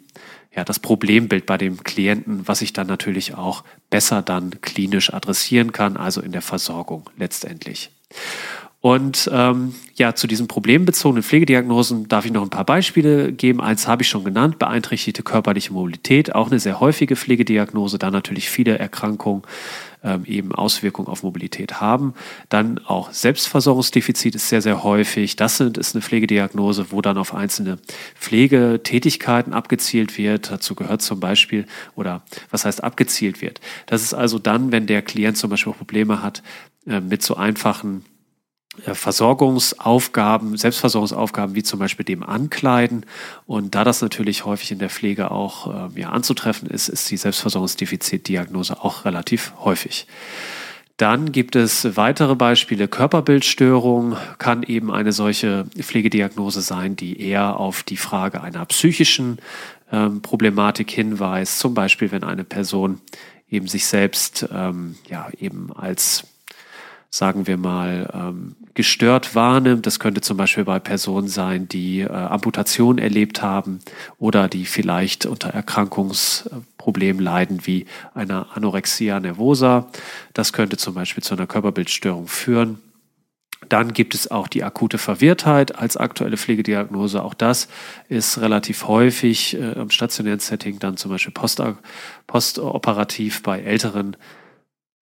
ja, 0.55 0.63
das 0.63 0.79
Problembild 0.79 1.45
bei 1.45 1.57
dem 1.57 1.83
Klienten, 1.83 2.47
was 2.47 2.61
ich 2.61 2.73
dann 2.73 2.87
natürlich 2.87 3.35
auch 3.35 3.63
besser 3.89 4.21
dann 4.21 4.61
klinisch 4.61 5.13
adressieren 5.13 5.71
kann, 5.71 5.97
also 5.97 6.21
in 6.21 6.31
der 6.31 6.41
Versorgung 6.41 7.09
letztendlich. 7.17 7.91
Und 8.81 9.29
ähm, 9.33 9.75
ja, 9.95 10.15
zu 10.15 10.25
diesen 10.25 10.47
problembezogenen 10.47 11.21
Pflegediagnosen 11.21 12.07
darf 12.07 12.25
ich 12.25 12.31
noch 12.31 12.43
ein 12.43 12.49
paar 12.49 12.63
Beispiele 12.63 13.33
geben. 13.33 13.59
Eins 13.59 13.87
habe 13.87 14.03
ich 14.03 14.07
schon 14.07 14.23
genannt, 14.23 14.57
beeinträchtigte 14.57 15.21
körperliche 15.21 15.73
Mobilität, 15.73 16.33
auch 16.33 16.49
eine 16.49 16.61
sehr 16.61 16.79
häufige 16.79 17.17
Pflegediagnose, 17.17 17.99
da 17.99 18.09
natürlich 18.09 18.49
viele 18.49 18.79
Erkrankungen 18.79 19.43
ähm, 20.01 20.23
eben 20.25 20.55
Auswirkungen 20.55 21.09
auf 21.09 21.23
Mobilität 21.23 21.81
haben. 21.81 22.13
Dann 22.47 22.79
auch 22.85 23.11
Selbstversorgungsdefizit 23.11 24.35
ist 24.35 24.47
sehr, 24.47 24.61
sehr 24.61 24.81
häufig. 24.81 25.35
Das 25.35 25.57
sind, 25.57 25.77
ist 25.77 25.93
eine 25.93 26.01
Pflegediagnose, 26.01 26.85
wo 26.91 27.01
dann 27.01 27.17
auf 27.17 27.33
einzelne 27.33 27.79
Pflegetätigkeiten 28.15 29.53
abgezielt 29.53 30.17
wird. 30.17 30.51
Dazu 30.51 30.75
gehört 30.75 31.01
zum 31.01 31.19
Beispiel, 31.19 31.65
oder 31.95 32.21
was 32.49 32.63
heißt 32.63 32.81
abgezielt 32.81 33.41
wird? 33.41 33.59
Das 33.87 34.03
ist 34.03 34.13
also 34.13 34.39
dann, 34.39 34.71
wenn 34.71 34.87
der 34.87 35.01
Klient 35.01 35.35
zum 35.35 35.49
Beispiel 35.49 35.73
Probleme 35.73 36.23
hat 36.23 36.43
äh, 36.87 37.01
mit 37.01 37.23
so 37.23 37.35
einfachen 37.35 38.05
Versorgungsaufgaben, 38.77 40.55
Selbstversorgungsaufgaben 40.55 41.55
wie 41.55 41.63
zum 41.63 41.79
Beispiel 41.79 42.05
dem 42.05 42.23
Ankleiden. 42.23 43.05
Und 43.45 43.75
da 43.75 43.83
das 43.83 44.01
natürlich 44.01 44.45
häufig 44.45 44.71
in 44.71 44.79
der 44.79 44.89
Pflege 44.89 45.31
auch 45.31 45.91
äh, 45.95 45.99
ja, 45.99 46.09
anzutreffen 46.09 46.69
ist, 46.69 46.87
ist 46.87 47.09
die 47.11 47.17
Selbstversorgungsdefizitdiagnose 47.17 48.81
auch 48.83 49.05
relativ 49.05 49.53
häufig. 49.59 50.07
Dann 50.97 51.31
gibt 51.31 51.55
es 51.55 51.95
weitere 51.95 52.35
Beispiele. 52.35 52.89
Körperbildstörung 52.89 54.17
kann 54.37 54.63
eben 54.63 54.91
eine 54.91 55.13
solche 55.13 55.65
Pflegediagnose 55.77 56.61
sein, 56.61 56.97
die 56.97 57.21
eher 57.21 57.57
auf 57.57 57.83
die 57.83 57.97
Frage 57.97 58.41
einer 58.41 58.65
psychischen 58.65 59.39
ähm, 59.93 60.21
Problematik 60.21 60.91
hinweist. 60.91 61.59
Zum 61.59 61.73
Beispiel, 61.73 62.11
wenn 62.11 62.25
eine 62.25 62.43
Person 62.43 62.99
eben 63.49 63.67
sich 63.67 63.85
selbst 63.85 64.47
ähm, 64.53 64.95
ja 65.09 65.29
eben 65.39 65.71
als 65.73 66.25
sagen 67.09 67.47
wir 67.47 67.57
mal, 67.57 68.09
ähm, 68.13 68.55
gestört 68.75 69.33
wahrnimmt. 69.35 69.85
Das 69.85 69.99
könnte 69.99 70.21
zum 70.21 70.37
Beispiel 70.37 70.63
bei 70.63 70.79
Personen 70.79 71.27
sein, 71.27 71.67
die 71.67 72.01
äh, 72.01 72.07
Amputation 72.07 72.97
erlebt 72.97 73.41
haben 73.41 73.79
oder 74.19 74.47
die 74.47 74.65
vielleicht 74.65 75.25
unter 75.25 75.49
Erkrankungsproblemen 75.49 77.21
leiden, 77.21 77.65
wie 77.65 77.87
einer 78.13 78.55
Anorexia 78.55 79.19
nervosa. 79.19 79.87
Das 80.33 80.53
könnte 80.53 80.77
zum 80.77 80.93
Beispiel 80.93 81.23
zu 81.23 81.33
einer 81.33 81.47
Körperbildstörung 81.47 82.27
führen. 82.27 82.79
Dann 83.67 83.91
gibt 83.91 84.15
es 84.15 84.31
auch 84.31 84.47
die 84.47 84.63
akute 84.63 84.97
Verwirrtheit 84.97 85.77
als 85.77 85.97
aktuelle 85.97 86.37
Pflegediagnose. 86.37 87.21
Auch 87.21 87.33
das 87.33 87.67
ist 88.07 88.39
relativ 88.39 88.87
häufig 88.87 89.55
äh, 89.55 89.73
im 89.73 89.89
stationären 89.89 90.39
Setting, 90.39 90.79
dann 90.79 90.95
zum 90.95 91.11
Beispiel 91.11 91.33
postoperativ 92.27 93.43
bei 93.43 93.59
älteren 93.59 94.15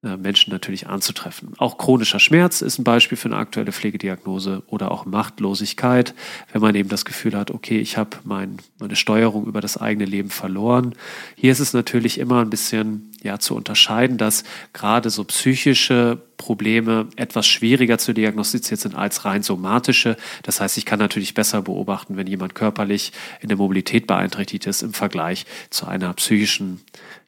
Menschen 0.04 0.52
natürlich 0.52 0.88
anzutreffen. 0.88 1.54
Auch 1.58 1.80
chronischer 1.80 2.20
Schmerz 2.20 2.62
ist 2.62 2.78
ein 2.78 2.84
Beispiel 2.84 3.18
für 3.18 3.30
eine 3.30 3.38
aktuelle 3.38 3.72
Pflegediagnose 3.72 4.62
oder 4.68 4.92
auch 4.92 5.06
Machtlosigkeit, 5.06 6.14
wenn 6.52 6.62
man 6.62 6.76
eben 6.76 6.88
das 6.88 7.04
Gefühl 7.04 7.36
hat, 7.36 7.50
okay, 7.50 7.80
ich 7.80 7.98
habe 7.98 8.18
mein, 8.24 8.58
meine 8.80 8.96
Steuerung 8.96 9.48
über 9.48 9.60
das 9.60 9.76
eigene 9.76 10.06
Leben 10.06 10.30
verloren. 10.30 10.94
Hier 11.36 11.52
ist 11.52 11.60
es 11.60 11.74
natürlich 11.74 12.20
immer 12.20 12.42
ein 12.42 12.52
bisschen 12.52 13.12
ja, 13.24 13.40
zu 13.40 13.56
unterscheiden, 13.56 14.18
dass 14.18 14.44
gerade 14.72 15.10
so 15.10 15.24
psychische 15.24 16.22
Probleme 16.38 17.08
etwas 17.16 17.48
schwieriger 17.48 17.98
zu 17.98 18.14
diagnostizieren 18.14 18.80
sind 18.80 18.96
als 18.96 19.26
rein 19.26 19.42
somatische. 19.42 20.16
Das 20.44 20.62
heißt, 20.62 20.78
ich 20.78 20.86
kann 20.86 21.00
natürlich 21.00 21.34
besser 21.34 21.64
beobachten, 21.64 22.16
wenn 22.16 22.28
jemand 22.28 22.54
körperlich 22.54 23.12
in 23.42 23.50
der 23.50 23.58
Mobilität 23.58 24.06
beeinträchtigt 24.06 24.68
ist 24.68 24.84
im 24.84 24.94
Vergleich 24.94 25.48
zu 25.72 25.88
einer 25.88 26.14
psychischen 26.14 26.82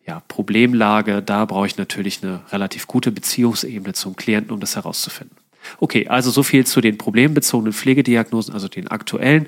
ja, 0.09 0.23
Problemlage, 0.27 1.21
da 1.21 1.45
brauche 1.45 1.67
ich 1.67 1.77
natürlich 1.77 2.23
eine 2.23 2.41
relativ 2.51 2.87
gute 2.87 3.11
Beziehungsebene 3.11 3.93
zum 3.93 4.15
Klienten, 4.15 4.51
um 4.51 4.59
das 4.59 4.75
herauszufinden. 4.75 5.37
Okay, 5.77 6.07
also 6.07 6.31
so 6.31 6.41
viel 6.41 6.65
zu 6.65 6.81
den 6.81 6.97
problembezogenen 6.97 7.73
Pflegediagnosen, 7.73 8.55
also 8.55 8.67
den 8.67 8.87
aktuellen. 8.87 9.45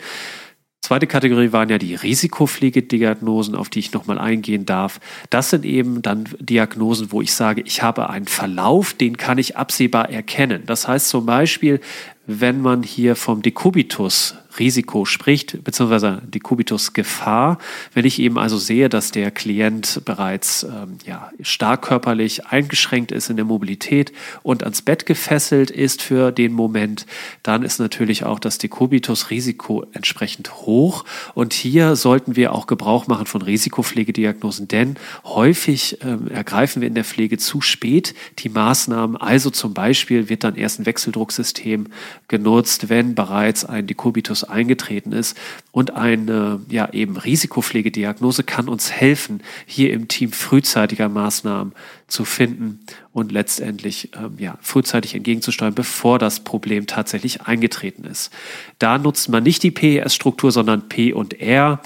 Zweite 0.83 1.07
Kategorie 1.07 1.51
waren 1.51 1.69
ja 1.69 1.79
die 1.79 1.95
Risikopflegediagnosen, 1.95 3.55
auf 3.55 3.69
die 3.69 3.79
ich 3.79 3.91
nochmal 3.93 4.19
eingehen 4.19 4.67
darf. 4.67 4.99
Das 5.31 5.49
sind 5.49 5.65
eben 5.65 6.03
dann 6.03 6.25
Diagnosen, 6.39 7.11
wo 7.11 7.23
ich 7.23 7.33
sage, 7.33 7.61
ich 7.65 7.81
habe 7.81 8.11
einen 8.11 8.27
Verlauf, 8.27 8.93
den 8.93 9.17
kann 9.17 9.39
ich 9.39 9.57
absehbar 9.57 10.09
erkennen. 10.09 10.63
Das 10.67 10.87
heißt 10.87 11.09
zum 11.09 11.25
Beispiel, 11.25 11.81
wenn 12.27 12.61
man 12.61 12.83
hier 12.83 13.15
vom 13.15 13.41
Dekubitus 13.41 14.35
Risiko 14.59 15.05
spricht, 15.05 15.63
beziehungsweise 15.63 16.21
die 16.27 16.39
Kubitus-Gefahr. 16.39 17.57
Wenn 17.93 18.05
ich 18.05 18.19
eben 18.19 18.37
also 18.37 18.57
sehe, 18.57 18.89
dass 18.89 19.11
der 19.11 19.31
Klient 19.31 20.01
bereits 20.05 20.63
ähm, 20.63 20.97
ja, 21.05 21.31
stark 21.41 21.83
körperlich 21.83 22.47
eingeschränkt 22.47 23.11
ist 23.11 23.29
in 23.29 23.35
der 23.35 23.45
Mobilität 23.45 24.11
und 24.43 24.63
ans 24.63 24.81
Bett 24.81 25.05
gefesselt 25.05 25.71
ist 25.71 26.01
für 26.01 26.31
den 26.31 26.53
Moment, 26.53 27.05
dann 27.43 27.63
ist 27.63 27.79
natürlich 27.79 28.25
auch 28.25 28.39
das 28.39 28.57
Dekubitus-Risiko 28.57 29.85
entsprechend 29.93 30.53
hoch. 30.53 31.05
Und 31.33 31.53
hier 31.53 31.95
sollten 31.95 32.35
wir 32.35 32.53
auch 32.53 32.67
Gebrauch 32.67 33.07
machen 33.07 33.25
von 33.25 33.41
Risikopflegediagnosen, 33.41 34.67
denn 34.67 34.95
häufig 35.23 35.97
ähm, 36.03 36.27
ergreifen 36.27 36.81
wir 36.81 36.87
in 36.87 36.95
der 36.95 37.03
Pflege 37.03 37.37
zu 37.37 37.61
spät 37.61 38.13
die 38.39 38.49
Maßnahmen. 38.49 39.17
Also 39.17 39.49
zum 39.49 39.73
Beispiel 39.73 40.29
wird 40.29 40.43
dann 40.43 40.55
erst 40.55 40.79
ein 40.79 40.85
Wechseldrucksystem 40.85 41.87
genutzt, 42.27 42.89
wenn 42.89 43.15
bereits 43.15 43.65
ein 43.65 43.87
Dekubitus 43.87 44.40
Virus 44.41 44.43
eingetreten 44.43 45.11
ist. 45.11 45.37
Und 45.71 45.95
eine 45.95 46.59
ja, 46.69 46.91
eben 46.91 47.17
Risikopflegediagnose 47.17 48.43
kann 48.43 48.67
uns 48.67 48.91
helfen, 48.91 49.41
hier 49.65 49.93
im 49.93 50.07
Team 50.07 50.31
frühzeitiger 50.31 51.09
Maßnahmen 51.09 51.73
zu 52.07 52.25
finden 52.25 52.79
und 53.13 53.31
letztendlich 53.31 54.09
ähm, 54.15 54.35
ja, 54.37 54.57
frühzeitig 54.61 55.15
entgegenzusteuern, 55.15 55.73
bevor 55.73 56.19
das 56.19 56.41
Problem 56.41 56.87
tatsächlich 56.87 57.41
eingetreten 57.43 58.03
ist. 58.03 58.31
Da 58.79 58.97
nutzt 58.97 59.29
man 59.29 59.43
nicht 59.43 59.63
die 59.63 59.71
PES-Struktur, 59.71 60.51
sondern 60.51 60.89
P 60.89 61.13
und 61.13 61.39
R. 61.39 61.81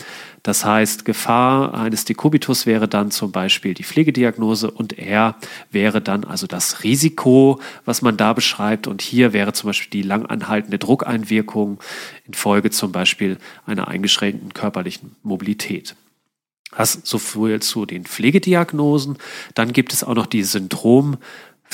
Das 0.46 0.64
heißt, 0.64 1.06
Gefahr 1.06 1.74
eines 1.74 2.06
Dekubitus 2.06 2.68
wäre 2.68 2.88
dann 2.88 3.10
zum 3.10 3.32
Beispiel 3.32 3.74
die 3.74 3.84
Pflegediagnose 3.84 4.70
und 4.70 4.96
R 5.00 5.36
wäre 5.72 6.02
dann 6.02 6.24
also 6.24 6.46
das 6.46 6.84
Risiko, 6.84 7.60
was 7.84 8.04
man 8.04 8.16
da 8.16 8.32
beschreibt. 8.32 8.86
Und 8.86 9.02
hier 9.02 9.34
wäre 9.34 9.54
zum 9.54 9.70
Beispiel 9.70 9.90
die 9.90 10.08
langanhaltende 10.08 10.78
Druckeinwirkung 10.78 11.80
infolge 12.28 12.70
zum 12.70 12.92
Beispiel 12.92 13.40
einer 13.66 13.88
eingeschränkten 13.88 14.54
körperlichen 14.54 15.16
Mobilität. 15.24 15.96
Das 16.78 17.00
so 17.04 17.18
viel 17.18 17.60
zu 17.64 17.88
den 17.88 18.06
Pflegediagnosen. 18.06 19.18
Dann 19.56 19.74
gibt 19.74 19.94
es 19.94 20.04
auch 20.04 20.14
noch 20.14 20.28
die 20.28 20.44
Syndrom- 20.44 21.18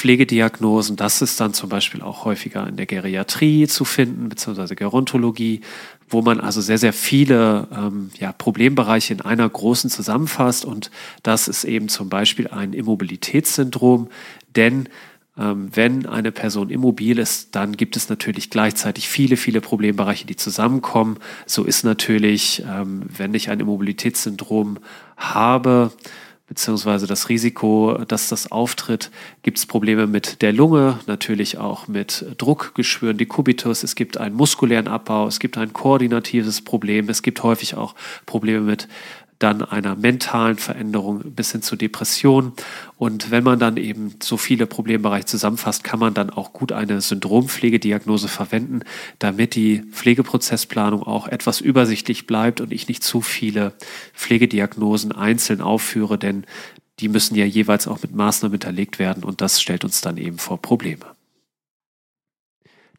Pflegediagnosen, 0.01 0.95
das 0.95 1.21
ist 1.21 1.39
dann 1.39 1.53
zum 1.53 1.69
Beispiel 1.69 2.01
auch 2.01 2.25
häufiger 2.25 2.67
in 2.67 2.75
der 2.75 2.87
Geriatrie 2.87 3.67
zu 3.67 3.85
finden, 3.85 4.29
beziehungsweise 4.29 4.75
Gerontologie, 4.75 5.61
wo 6.09 6.23
man 6.23 6.39
also 6.39 6.59
sehr, 6.59 6.79
sehr 6.79 6.91
viele 6.91 7.67
ähm, 7.71 8.09
ja, 8.17 8.31
Problembereiche 8.31 9.13
in 9.13 9.21
einer 9.21 9.47
großen 9.47 9.91
zusammenfasst. 9.91 10.65
Und 10.65 10.89
das 11.21 11.47
ist 11.47 11.65
eben 11.65 11.87
zum 11.87 12.09
Beispiel 12.09 12.47
ein 12.47 12.73
Immobilitätssyndrom, 12.73 14.07
denn 14.55 14.89
ähm, 15.37 15.69
wenn 15.71 16.07
eine 16.07 16.31
Person 16.31 16.71
immobil 16.71 17.19
ist, 17.19 17.55
dann 17.55 17.77
gibt 17.77 17.95
es 17.95 18.09
natürlich 18.09 18.49
gleichzeitig 18.49 19.07
viele, 19.07 19.37
viele 19.37 19.61
Problembereiche, 19.61 20.25
die 20.25 20.35
zusammenkommen. 20.35 21.17
So 21.45 21.63
ist 21.63 21.83
natürlich, 21.83 22.63
ähm, 22.67 23.03
wenn 23.15 23.35
ich 23.35 23.51
ein 23.51 23.59
Immobilitätssyndrom 23.59 24.79
habe, 25.15 25.91
beziehungsweise 26.51 27.07
das 27.07 27.29
Risiko, 27.29 27.97
dass 28.09 28.27
das 28.27 28.51
auftritt. 28.51 29.09
Gibt 29.41 29.57
es 29.57 29.65
Probleme 29.65 30.05
mit 30.05 30.41
der 30.41 30.51
Lunge, 30.51 30.99
natürlich 31.07 31.57
auch 31.57 31.87
mit 31.87 32.25
Druckgeschwüren, 32.37 33.17
Dekubitus. 33.17 33.83
Es 33.83 33.95
gibt 33.95 34.17
einen 34.17 34.35
muskulären 34.35 34.89
Abbau, 34.89 35.27
es 35.27 35.39
gibt 35.39 35.57
ein 35.57 35.71
koordinatives 35.71 36.59
Problem, 36.59 37.07
es 37.07 37.23
gibt 37.23 37.41
häufig 37.41 37.75
auch 37.75 37.95
Probleme 38.25 38.59
mit 38.59 38.89
dann 39.41 39.61
einer 39.61 39.95
mentalen 39.95 40.57
Veränderung 40.57 41.19
bis 41.33 41.51
hin 41.51 41.61
zu 41.61 41.75
Depression. 41.75 42.53
Und 42.97 43.31
wenn 43.31 43.43
man 43.43 43.59
dann 43.59 43.77
eben 43.77 44.15
so 44.21 44.37
viele 44.37 44.67
Problembereiche 44.67 45.25
zusammenfasst, 45.25 45.83
kann 45.83 45.99
man 45.99 46.13
dann 46.13 46.29
auch 46.29 46.53
gut 46.53 46.71
eine 46.71 47.01
Syndrompflegediagnose 47.01 48.27
verwenden, 48.27 48.81
damit 49.19 49.55
die 49.55 49.83
Pflegeprozessplanung 49.91 51.03
auch 51.03 51.27
etwas 51.27 51.61
übersichtlich 51.61 52.27
bleibt 52.27 52.61
und 52.61 52.71
ich 52.71 52.87
nicht 52.87 53.03
zu 53.03 53.21
viele 53.21 53.73
Pflegediagnosen 54.13 55.11
einzeln 55.11 55.61
aufführe, 55.61 56.17
denn 56.17 56.45
die 56.99 57.09
müssen 57.09 57.35
ja 57.35 57.45
jeweils 57.45 57.87
auch 57.87 58.01
mit 58.03 58.13
Maßnahmen 58.13 58.53
hinterlegt 58.53 58.99
werden 58.99 59.23
und 59.23 59.41
das 59.41 59.59
stellt 59.59 59.83
uns 59.83 60.01
dann 60.01 60.17
eben 60.17 60.37
vor 60.37 60.61
Probleme. 60.61 61.05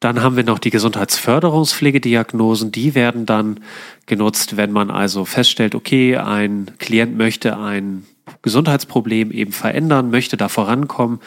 Dann 0.02 0.20
haben 0.20 0.36
wir 0.36 0.42
noch 0.42 0.58
die 0.58 0.70
Gesundheitsförderungspflegediagnosen. 0.70 2.72
Die 2.72 2.96
werden 2.96 3.24
dann 3.24 3.60
genutzt, 4.06 4.56
wenn 4.56 4.72
man 4.72 4.90
also 4.90 5.24
feststellt, 5.24 5.76
okay, 5.76 6.16
ein 6.16 6.72
Klient 6.78 7.16
möchte 7.16 7.56
ein 7.56 8.04
Gesundheitsproblem 8.42 9.30
eben 9.30 9.52
verändern, 9.52 10.10
möchte 10.10 10.36
da 10.36 10.48
vorankommen, 10.48 11.20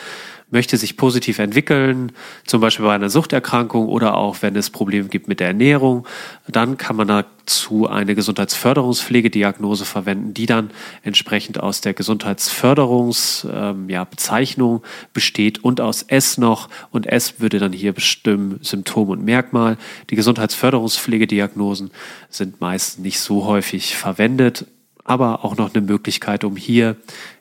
möchte 0.51 0.77
sich 0.77 0.95
positiv 0.95 1.39
entwickeln, 1.39 2.11
zum 2.45 2.61
Beispiel 2.61 2.85
bei 2.85 2.93
einer 2.93 3.09
Suchterkrankung 3.09 3.87
oder 3.87 4.15
auch 4.15 4.41
wenn 4.41 4.55
es 4.55 4.69
Probleme 4.69 5.09
gibt 5.09 5.27
mit 5.27 5.39
der 5.39 5.47
Ernährung, 5.47 6.07
dann 6.47 6.77
kann 6.77 6.95
man 6.95 7.07
dazu 7.07 7.87
eine 7.87 8.15
Gesundheitsförderungspflegediagnose 8.15 9.85
verwenden, 9.85 10.33
die 10.33 10.45
dann 10.45 10.69
entsprechend 11.03 11.59
aus 11.59 11.81
der 11.81 11.93
Gesundheitsförderungsbezeichnung 11.93 13.89
ja, 13.89 14.03
Bezeichnung 14.03 14.83
besteht 15.13 15.63
und 15.63 15.81
aus 15.81 16.03
S 16.03 16.37
noch 16.37 16.69
und 16.91 17.07
S 17.07 17.39
würde 17.39 17.59
dann 17.59 17.73
hier 17.73 17.93
bestimmen 17.93 18.59
Symptom 18.61 19.09
und 19.09 19.25
Merkmal. 19.25 19.77
Die 20.09 20.15
Gesundheitsförderungspflegediagnosen 20.15 21.91
sind 22.29 22.61
meist 22.61 22.99
nicht 22.99 23.19
so 23.19 23.45
häufig 23.45 23.95
verwendet, 23.95 24.65
aber 25.03 25.43
auch 25.43 25.57
noch 25.57 25.73
eine 25.73 25.85
Möglichkeit, 25.85 26.43
um 26.43 26.55
hier 26.55 26.95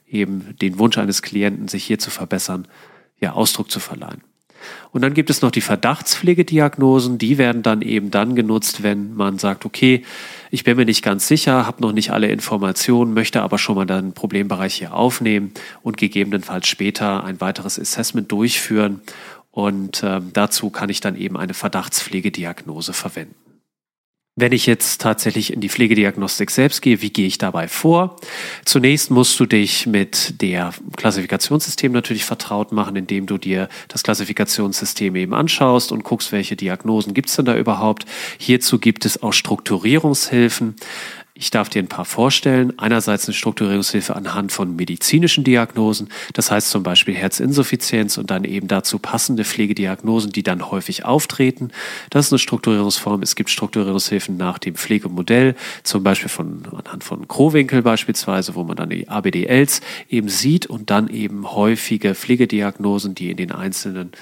eben 0.09 0.57
den 0.61 0.79
Wunsch 0.79 0.99
eines 0.99 1.23
Klienten, 1.23 1.69
sich 1.69 1.85
hier 1.85 1.99
zu 1.99 2.11
verbessern, 2.11 2.69
ja, 3.21 3.33
Ausdruck 3.33 3.71
zu 3.71 3.81
verleihen. 3.81 4.23
Und 4.93 5.03
dann 5.03 5.15
gibt 5.15 5.31
es 5.31 5.43
noch 5.43 5.51
die 5.51 5.61
Verdachtspflegediagnosen, 5.61 7.19
die 7.19 7.39
werden 7.39 7.63
dann 7.63 7.83
eben 7.83 8.11
dann 8.11 8.35
genutzt, 8.35 8.83
wenn 8.83 9.15
man 9.15 9.39
sagt, 9.39 9.65
okay, 9.65 10.05
ich 10.51 10.65
bin 10.65 10.77
mir 10.77 10.85
nicht 10.85 11.03
ganz 11.03 11.27
sicher, 11.27 11.67
habe 11.67 11.83
noch 11.83 11.93
nicht 11.93 12.13
alle 12.13 12.29
Informationen, 12.29 13.13
möchte 13.13 13.43
aber 13.43 13.59
schon 13.59 13.77
mal 13.77 13.87
den 13.87 14.13
Problembereich 14.13 14.75
hier 14.75 14.95
aufnehmen 14.95 15.53
und 15.83 15.97
gegebenenfalls 15.97 16.67
später 16.67 17.25
ein 17.25 17.41
weiteres 17.41 17.79
Assessment 17.79 18.31
durchführen. 18.31 19.03
Und 19.51 20.03
äh, 20.03 20.21
dazu 20.33 20.71
kann 20.71 20.89
ich 20.89 21.01
dann 21.01 21.17
eben 21.17 21.37
eine 21.37 21.55
Verdachtspflegediagnose 21.55 22.93
verwenden. 22.93 23.44
Wenn 24.37 24.51
ich 24.51 24.67
jetzt 24.67 25.01
tatsächlich 25.01 25.53
in 25.53 25.61
die 25.61 25.69
Pflegediagnostik 25.69 26.51
selbst 26.51 26.83
gehe, 26.83 27.01
wie 27.01 27.11
gehe 27.11 27.29
ich 27.29 27.39
dabei 27.39 27.69
vor? 27.69 28.17
Zunächst 28.65 29.13
musst 29.13 29.39
du 29.39 29.47
dich 29.47 29.87
mit 29.87 30.43
der 30.43 30.75
Klassifikationssystem 30.97 31.93
natürlich 31.93 32.25
vertraut 32.25 32.73
machen, 32.73 32.97
indem 32.97 33.27
du 33.27 33.39
dir 33.39 33.69
das 33.87 34.03
Klassifikationssystem 34.03 35.15
eben 35.15 35.35
anschaust 35.35 35.93
und 35.93 36.03
guckst, 36.03 36.33
welche 36.33 36.57
Diagnosen 36.57 37.15
gibt 37.15 37.29
es 37.29 37.37
denn 37.37 37.45
da 37.45 37.57
überhaupt. 37.57 38.07
Hierzu 38.37 38.81
gibt 38.81 39.05
es 39.05 39.23
auch 39.23 39.33
Strukturierungshilfen. 39.33 40.75
Ich 41.37 41.51
darf 41.51 41.69
dir 41.69 41.83
ein 41.83 41.89
paar 41.89 42.05
vorstellen. 42.05 42.79
Einerseits 42.79 43.27
eine 43.27 43.35
Strukturierungshilfe 43.35 44.15
anhand 44.15 44.53
von 44.53 44.77
medizinischen 44.77 45.43
Diagnosen, 45.43 46.09
das 46.33 46.53
heißt 46.53 46.71
zum 46.71 46.85
Beispiel 46.85 47.13
Herzinsuffizienz 47.13 48.19
und 48.19 48.31
dann 48.31 48.45
eben 48.45 48.69
dazu 48.69 49.01
passende 49.01 49.45
Pflegediagnosen, 49.45 50.31
die 50.31 50.45
dann 50.45 50.71
häufig 50.71 51.05
auftreten. 51.05 51.73
Das 52.11 52.27
ist 52.27 52.33
eine 52.33 52.39
Strukturierungsform. 52.39 53.21
Es 53.23 53.35
gibt 53.35 53.51
Strukturierungshilfen 53.51 54.37
nach 54.37 54.61
dem 54.61 54.77
Pflegemodell, 54.77 55.57
zum 55.83 56.05
Beispiel 56.05 56.29
von, 56.29 56.63
anhand 56.71 57.03
von 57.03 57.27
Krowinkel 57.27 57.83
beispielsweise, 57.83 58.55
wo 58.55 58.63
man 58.63 58.77
dann 58.77 58.91
die 58.91 59.09
ABDLs 59.09 59.81
eben 60.09 60.29
sieht 60.29 60.67
und 60.67 60.91
dann 60.91 61.09
eben 61.09 61.51
häufige 61.51 62.15
Pflegediagnosen, 62.15 63.17
die 63.17 63.33
in 63.33 63.39
den 63.39 63.51
einzelnen 63.51 64.13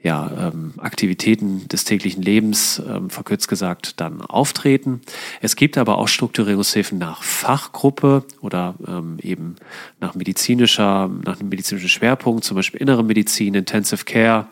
ja, 0.00 0.50
ähm, 0.52 0.74
Aktivitäten 0.78 1.66
des 1.66 1.84
täglichen 1.84 2.22
Lebens, 2.22 2.80
ähm, 2.88 3.10
verkürzt 3.10 3.48
gesagt, 3.48 4.00
dann 4.00 4.20
auftreten. 4.20 5.00
Es 5.40 5.56
gibt 5.56 5.76
aber 5.76 5.98
auch 5.98 6.06
Strukturierungshilfen 6.06 6.98
nach 6.98 7.22
Fachgruppe 7.22 8.24
oder 8.40 8.76
ähm, 8.86 9.18
eben 9.20 9.56
nach 10.00 10.14
medizinischer, 10.14 11.10
nach 11.24 11.40
einem 11.40 11.48
medizinischen 11.48 11.88
Schwerpunkt, 11.88 12.44
zum 12.44 12.54
Beispiel 12.54 12.80
innere 12.80 13.02
Medizin, 13.02 13.54
Intensive 13.54 14.04
Care 14.04 14.46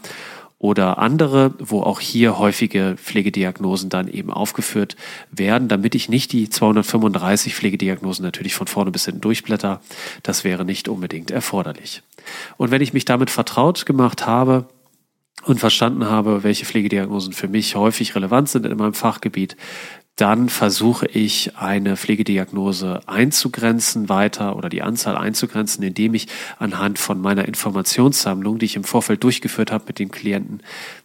oder 0.58 0.98
andere, 0.98 1.54
wo 1.58 1.82
auch 1.82 2.00
hier 2.00 2.38
häufige 2.38 2.96
Pflegediagnosen 2.96 3.88
dann 3.88 4.08
eben 4.08 4.32
aufgeführt 4.32 4.96
werden, 5.30 5.68
damit 5.68 5.94
ich 5.94 6.08
nicht 6.08 6.32
die 6.32 6.48
235 6.48 7.54
Pflegediagnosen 7.54 8.24
natürlich 8.24 8.54
von 8.54 8.66
vorne 8.66 8.90
bis 8.90 9.04
hinten 9.04 9.20
durchblätter. 9.20 9.80
Das 10.22 10.44
wäre 10.44 10.64
nicht 10.64 10.88
unbedingt 10.88 11.30
erforderlich. 11.30 12.02
Und 12.56 12.70
wenn 12.70 12.80
ich 12.80 12.94
mich 12.94 13.04
damit 13.04 13.30
vertraut 13.30 13.86
gemacht 13.86 14.26
habe, 14.26 14.66
und 15.44 15.60
verstanden 15.60 16.06
habe, 16.06 16.42
welche 16.42 16.64
Pflegediagnosen 16.64 17.32
für 17.32 17.48
mich 17.48 17.76
häufig 17.76 18.14
relevant 18.14 18.48
sind 18.48 18.66
in 18.66 18.76
meinem 18.76 18.94
Fachgebiet, 18.94 19.56
dann 20.16 20.48
versuche 20.48 21.06
ich 21.06 21.56
eine 21.56 21.96
Pflegediagnose 21.96 23.00
einzugrenzen 23.06 24.08
weiter 24.08 24.56
oder 24.56 24.70
die 24.70 24.80
Anzahl 24.80 25.16
einzugrenzen, 25.16 25.84
indem 25.84 26.14
ich 26.14 26.28
anhand 26.58 26.98
von 26.98 27.20
meiner 27.20 27.46
Informationssammlung, 27.46 28.58
die 28.58 28.64
ich 28.64 28.76
im 28.76 28.84
Vorfeld 28.84 29.22
durchgeführt 29.22 29.70
habe 29.70 29.84
mit 29.88 29.98
den 29.98 30.10
Klienten, 30.10 30.62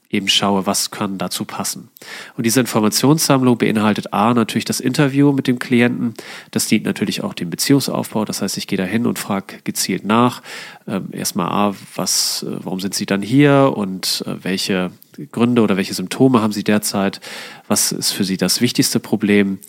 eben 0.09 0.27
schaue, 0.27 0.65
was 0.65 0.91
kann 0.91 1.17
dazu 1.17 1.45
passen. 1.45 1.89
Und 2.37 2.45
diese 2.45 2.59
Informationssammlung 2.59 3.57
beinhaltet 3.57 4.13
A, 4.13 4.33
natürlich 4.33 4.65
das 4.65 4.79
Interview 4.79 5.31
mit 5.31 5.47
dem 5.47 5.59
Klienten. 5.59 6.13
Das 6.51 6.67
dient 6.67 6.85
natürlich 6.85 7.23
auch 7.23 7.33
dem 7.33 7.49
Beziehungsaufbau. 7.49 8.25
Das 8.25 8.41
heißt, 8.41 8.57
ich 8.57 8.67
gehe 8.67 8.77
da 8.77 8.83
hin 8.83 9.05
und 9.07 9.19
frage 9.19 9.59
gezielt 9.63 10.05
nach. 10.05 10.41
Ähm, 10.87 11.09
erstmal 11.11 11.47
A, 11.49 11.75
was, 11.95 12.43
äh, 12.43 12.57
warum 12.63 12.79
sind 12.79 12.93
Sie 12.93 13.05
dann 13.05 13.21
hier 13.21 13.73
und 13.75 14.23
äh, 14.25 14.43
welche 14.43 14.91
Gründe 15.27 15.61
oder 15.61 15.77
welche 15.77 15.93
Symptome 15.93 16.41
haben 16.41 16.53
Sie 16.53 16.63
derzeit? 16.63 17.21
Was 17.67 17.91
ist 17.91 18.11
für 18.11 18.23
Sie 18.23 18.37
das 18.37 18.61
wichtigste 18.61 18.99
Problem? 18.99 19.59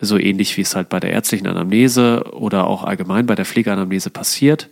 so 0.00 0.18
ähnlich 0.18 0.56
wie 0.56 0.62
es 0.62 0.74
halt 0.74 0.88
bei 0.88 0.98
der 0.98 1.10
ärztlichen 1.10 1.46
Anamnese 1.46 2.24
oder 2.32 2.66
auch 2.66 2.84
allgemein 2.84 3.26
bei 3.26 3.34
der 3.34 3.44
Pflegeanamnese 3.44 4.10
passiert. 4.10 4.68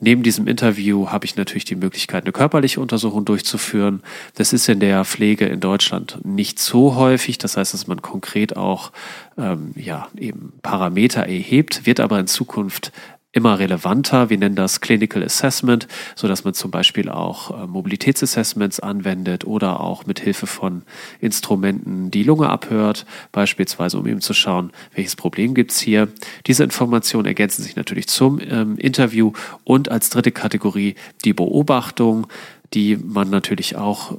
Neben 0.00 0.22
diesem 0.22 0.48
Interview 0.48 1.08
habe 1.08 1.24
ich 1.24 1.36
natürlich 1.36 1.64
die 1.64 1.76
Möglichkeit, 1.76 2.24
eine 2.24 2.32
körperliche 2.32 2.80
Untersuchung 2.80 3.24
durchzuführen. 3.24 4.02
Das 4.34 4.52
ist 4.52 4.68
in 4.68 4.80
der 4.80 5.04
Pflege 5.04 5.46
in 5.46 5.60
Deutschland 5.60 6.18
nicht 6.24 6.58
so 6.58 6.96
häufig. 6.96 7.38
Das 7.38 7.56
heißt, 7.56 7.74
dass 7.74 7.86
man 7.86 8.02
konkret 8.02 8.56
auch 8.56 8.90
ähm, 9.38 9.72
ja 9.76 10.08
eben 10.16 10.52
Parameter 10.62 11.22
erhebt, 11.22 11.86
wird 11.86 12.00
aber 12.00 12.18
in 12.18 12.26
Zukunft 12.26 12.92
immer 13.32 13.58
relevanter. 13.58 14.30
Wir 14.30 14.38
nennen 14.38 14.54
das 14.54 14.80
Clinical 14.80 15.22
Assessment, 15.22 15.88
so 16.14 16.28
dass 16.28 16.44
man 16.44 16.54
zum 16.54 16.70
Beispiel 16.70 17.08
auch 17.08 17.62
äh, 17.62 17.66
Mobilitätsassessments 17.66 18.80
anwendet 18.80 19.46
oder 19.46 19.80
auch 19.80 20.06
mit 20.06 20.20
Hilfe 20.20 20.46
von 20.46 20.82
Instrumenten 21.20 22.10
die 22.10 22.22
Lunge 22.22 22.50
abhört, 22.50 23.06
beispielsweise 23.32 23.98
um 23.98 24.06
eben 24.06 24.20
zu 24.20 24.34
schauen, 24.34 24.70
welches 24.94 25.16
Problem 25.16 25.54
gibt's 25.54 25.80
hier. 25.80 26.08
Diese 26.46 26.62
Informationen 26.62 27.26
ergänzen 27.26 27.62
sich 27.62 27.74
natürlich 27.74 28.06
zum 28.06 28.38
ähm, 28.40 28.76
Interview 28.76 29.32
und 29.64 29.90
als 29.90 30.10
dritte 30.10 30.30
Kategorie 30.30 30.94
die 31.24 31.32
Beobachtung, 31.32 32.26
die 32.74 32.96
man 32.96 33.30
natürlich 33.30 33.76
auch 33.76 34.18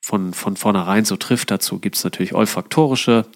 von, 0.00 0.34
von 0.34 0.56
vornherein 0.56 1.04
so 1.04 1.16
trifft. 1.16 1.50
Dazu 1.50 1.80
gibt's 1.80 2.04
natürlich 2.04 2.32
olfaktorische 2.32 3.26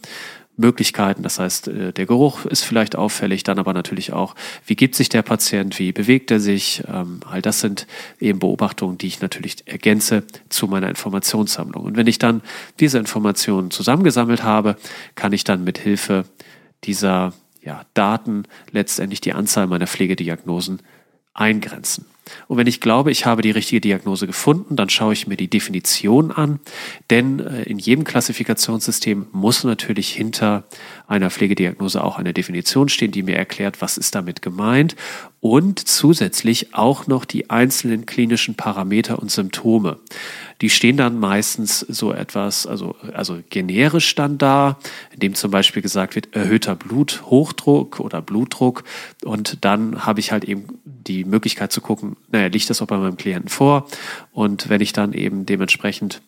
Möglichkeiten. 0.60 1.22
Das 1.22 1.38
heißt, 1.38 1.68
äh, 1.68 1.92
der 1.92 2.06
Geruch 2.06 2.44
ist 2.44 2.62
vielleicht 2.62 2.96
auffällig, 2.96 3.42
dann 3.42 3.58
aber 3.58 3.72
natürlich 3.72 4.12
auch, 4.12 4.34
wie 4.66 4.76
gibt 4.76 4.94
sich 4.94 5.08
der 5.08 5.22
Patient, 5.22 5.78
wie 5.78 5.92
bewegt 5.92 6.30
er 6.30 6.40
sich. 6.40 6.84
Ähm, 6.86 7.20
all 7.28 7.42
das 7.42 7.60
sind 7.60 7.86
eben 8.20 8.38
Beobachtungen, 8.38 8.98
die 8.98 9.08
ich 9.08 9.20
natürlich 9.20 9.66
ergänze 9.66 10.22
zu 10.48 10.68
meiner 10.68 10.88
Informationssammlung. 10.88 11.84
Und 11.84 11.96
wenn 11.96 12.06
ich 12.06 12.18
dann 12.18 12.42
diese 12.78 12.98
Informationen 12.98 13.70
zusammengesammelt 13.70 14.42
habe, 14.42 14.76
kann 15.14 15.32
ich 15.32 15.44
dann 15.44 15.64
mit 15.64 15.78
Hilfe 15.78 16.24
dieser 16.84 17.32
ja, 17.62 17.84
Daten 17.94 18.44
letztendlich 18.70 19.20
die 19.20 19.32
Anzahl 19.32 19.66
meiner 19.66 19.86
Pflegediagnosen 19.86 20.80
eingrenzen. 21.34 22.06
Und 22.48 22.56
wenn 22.56 22.66
ich 22.66 22.80
glaube, 22.80 23.10
ich 23.10 23.26
habe 23.26 23.42
die 23.42 23.50
richtige 23.50 23.80
Diagnose 23.80 24.26
gefunden, 24.26 24.76
dann 24.76 24.88
schaue 24.88 25.12
ich 25.12 25.26
mir 25.26 25.36
die 25.36 25.48
Definition 25.48 26.30
an, 26.30 26.60
denn 27.10 27.40
äh, 27.40 27.62
in 27.62 27.78
jedem 27.78 28.04
Klassifikationssystem 28.04 29.26
muss 29.32 29.64
natürlich 29.64 30.10
hinter 30.10 30.64
einer 31.06 31.30
Pflegediagnose 31.30 32.02
auch 32.02 32.18
eine 32.18 32.32
Definition 32.32 32.88
stehen, 32.88 33.10
die 33.10 33.22
mir 33.22 33.36
erklärt, 33.36 33.80
was 33.82 33.98
ist 33.98 34.14
damit 34.14 34.42
gemeint 34.42 34.96
und 35.40 35.78
zusätzlich 35.78 36.74
auch 36.74 37.06
noch 37.06 37.24
die 37.24 37.48
einzelnen 37.48 38.04
klinischen 38.04 38.54
Parameter 38.54 39.18
und 39.18 39.30
Symptome. 39.30 39.98
Die 40.60 40.68
stehen 40.68 40.98
dann 40.98 41.18
meistens 41.18 41.80
so 41.80 42.12
etwas, 42.12 42.66
also, 42.66 42.94
also 43.14 43.38
generisch 43.48 44.14
dann 44.14 44.36
da, 44.36 44.78
indem 45.12 45.34
zum 45.34 45.50
Beispiel 45.50 45.80
gesagt 45.80 46.14
wird, 46.14 46.34
erhöhter 46.36 46.76
Bluthochdruck 46.76 48.00
oder 48.00 48.20
Blutdruck. 48.20 48.84
Und 49.24 49.64
dann 49.64 50.04
habe 50.04 50.20
ich 50.20 50.30
halt 50.30 50.44
eben 50.44 50.66
die 50.84 51.24
Möglichkeit 51.24 51.72
zu 51.72 51.80
gucken, 51.80 52.16
naja, 52.28 52.46
liegt 52.48 52.70
das 52.70 52.80
auch 52.82 52.86
bei 52.86 52.96
meinem 52.96 53.16
Klienten 53.16 53.48
vor? 53.48 53.88
Und 54.32 54.68
wenn 54.68 54.80
ich 54.80 54.92
dann 54.92 55.12
eben 55.12 55.46
dementsprechend 55.46 56.22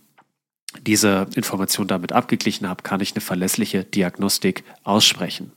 diese 0.80 1.26
Information 1.34 1.86
damit 1.86 2.12
abgeglichen 2.12 2.68
habe, 2.68 2.82
kann 2.82 3.00
ich 3.00 3.12
eine 3.12 3.20
verlässliche 3.20 3.84
Diagnostik 3.84 4.64
aussprechen. 4.84 5.52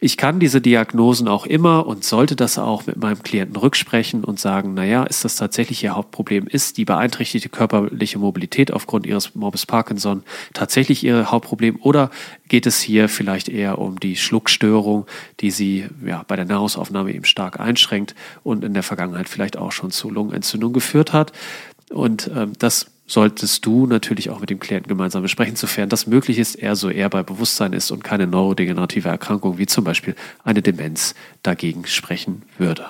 Ich 0.00 0.16
kann 0.16 0.40
diese 0.40 0.60
Diagnosen 0.60 1.28
auch 1.28 1.46
immer 1.46 1.86
und 1.86 2.04
sollte 2.04 2.36
das 2.36 2.58
auch 2.58 2.86
mit 2.86 2.96
meinem 2.96 3.22
Klienten 3.22 3.56
rücksprechen 3.56 4.24
und 4.24 4.38
sagen, 4.38 4.74
naja, 4.74 5.04
ist 5.04 5.24
das 5.24 5.36
tatsächlich 5.36 5.82
Ihr 5.82 5.96
Hauptproblem? 5.96 6.46
Ist 6.46 6.76
die 6.76 6.84
beeinträchtigte 6.84 7.48
körperliche 7.48 8.18
Mobilität 8.18 8.72
aufgrund 8.72 9.06
Ihres 9.06 9.34
Morbus 9.34 9.66
Parkinson 9.66 10.22
tatsächlich 10.52 11.04
Ihr 11.04 11.30
Hauptproblem? 11.30 11.78
Oder 11.80 12.10
geht 12.48 12.66
es 12.66 12.80
hier 12.80 13.08
vielleicht 13.08 13.48
eher 13.48 13.78
um 13.78 13.98
die 13.98 14.16
Schluckstörung, 14.16 15.06
die 15.40 15.50
Sie 15.50 15.86
ja, 16.04 16.24
bei 16.26 16.36
der 16.36 16.44
Nahrungsaufnahme 16.44 17.12
eben 17.12 17.24
stark 17.24 17.58
einschränkt 17.58 18.14
und 18.42 18.64
in 18.64 18.74
der 18.74 18.82
Vergangenheit 18.82 19.28
vielleicht 19.28 19.56
auch 19.56 19.72
schon 19.72 19.90
zu 19.90 20.10
Lungenentzündung 20.10 20.72
geführt 20.72 21.12
hat? 21.12 21.32
Und 21.90 22.30
ähm, 22.34 22.52
das 22.58 22.90
solltest 23.06 23.64
du 23.64 23.86
natürlich 23.86 24.30
auch 24.30 24.40
mit 24.40 24.50
dem 24.50 24.60
Klienten 24.60 24.88
gemeinsam 24.88 25.22
besprechen, 25.22 25.56
sofern 25.56 25.88
das 25.88 26.06
möglich 26.06 26.38
ist, 26.38 26.56
er 26.56 26.76
so 26.76 26.90
eher 26.90 27.08
bei 27.08 27.22
Bewusstsein 27.22 27.72
ist 27.72 27.90
und 27.90 28.04
keine 28.04 28.26
neurodegenerative 28.26 29.08
Erkrankung 29.08 29.58
wie 29.58 29.66
zum 29.66 29.84
Beispiel 29.84 30.14
eine 30.44 30.62
Demenz 30.62 31.14
dagegen 31.42 31.86
sprechen 31.86 32.42
würde. 32.58 32.86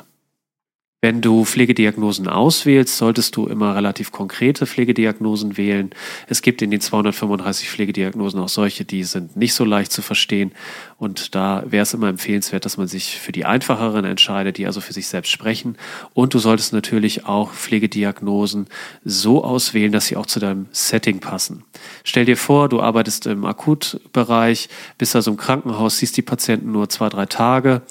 Wenn 1.02 1.20
du 1.20 1.44
Pflegediagnosen 1.44 2.26
auswählst, 2.26 2.96
solltest 2.96 3.37
du 3.37 3.46
immer 3.46 3.76
relativ 3.76 4.11
konkrete 4.11 4.66
Pflegediagnosen 4.66 5.57
wählen. 5.59 5.90
Es 6.26 6.40
gibt 6.40 6.62
in 6.62 6.70
den 6.70 6.81
235 6.81 7.68
Pflegediagnosen 7.68 8.40
auch 8.40 8.48
solche, 8.48 8.85
die 8.85 9.05
sind 9.05 9.37
nicht 9.37 9.52
so 9.55 9.64
leicht 9.64 9.92
zu 9.92 10.00
verstehen. 10.00 10.52
Und 10.98 11.35
da 11.35 11.62
wäre 11.66 11.82
es 11.82 11.92
immer 11.92 12.09
empfehlenswert, 12.09 12.64
dass 12.64 12.78
man 12.78 12.88
sich 12.88 13.20
für 13.20 13.32
die 13.32 13.44
einfacheren 13.44 14.06
entscheidet, 14.06 14.56
die 14.56 14.66
also 14.66 14.80
für 14.80 14.94
sich 14.94 15.09
selbst 15.09 15.30
sprechen. 15.30 15.76
Und 16.14 16.32
du 16.32 16.38
solltest 16.38 16.72
natürlich 16.72 17.26
auch 17.26 17.52
Pflegediagnosen 17.52 18.66
so 19.04 19.44
auswählen, 19.44 19.92
dass 19.92 20.06
sie 20.06 20.16
auch 20.16 20.26
zu 20.26 20.40
deinem 20.40 20.66
Setting 20.72 21.20
passen. 21.20 21.64
Stell 22.02 22.24
dir 22.24 22.38
vor, 22.38 22.70
du 22.70 22.80
arbeitest 22.80 23.26
im 23.26 23.44
Akutbereich, 23.44 24.70
bist 24.96 25.14
also 25.14 25.30
im 25.30 25.37
Krankenhaus, 25.37 25.98
siehst 25.98 26.16
die 26.16 26.22
Patienten 26.22 26.72
nur 26.72 26.88
zwei, 26.88 27.11
drei 27.11 27.26
Tage 27.26 27.82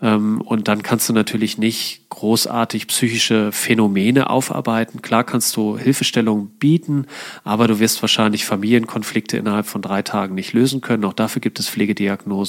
ähm, 0.00 0.40
und 0.40 0.68
dann 0.68 0.82
kannst 0.82 1.08
du 1.08 1.12
natürlich 1.12 1.58
nicht 1.58 2.08
großartig 2.10 2.86
psychische 2.86 3.52
Phänomene 3.52 4.30
aufarbeiten. 4.30 5.02
Klar 5.02 5.24
kannst 5.24 5.56
du 5.56 5.76
Hilfestellung 5.76 6.48
bieten, 6.58 7.06
aber 7.44 7.66
du 7.66 7.80
wirst 7.80 8.00
wahrscheinlich 8.02 8.44
Familienkonflikte 8.44 9.36
innerhalb 9.36 9.66
von 9.66 9.82
drei 9.82 10.02
Tagen 10.02 10.34
nicht 10.34 10.52
lösen 10.52 10.80
können. 10.80 11.04
Auch 11.04 11.12
dafür 11.12 11.40
gibt 11.40 11.58
es 11.58 11.68
Pflegediagnosen. 11.68 12.47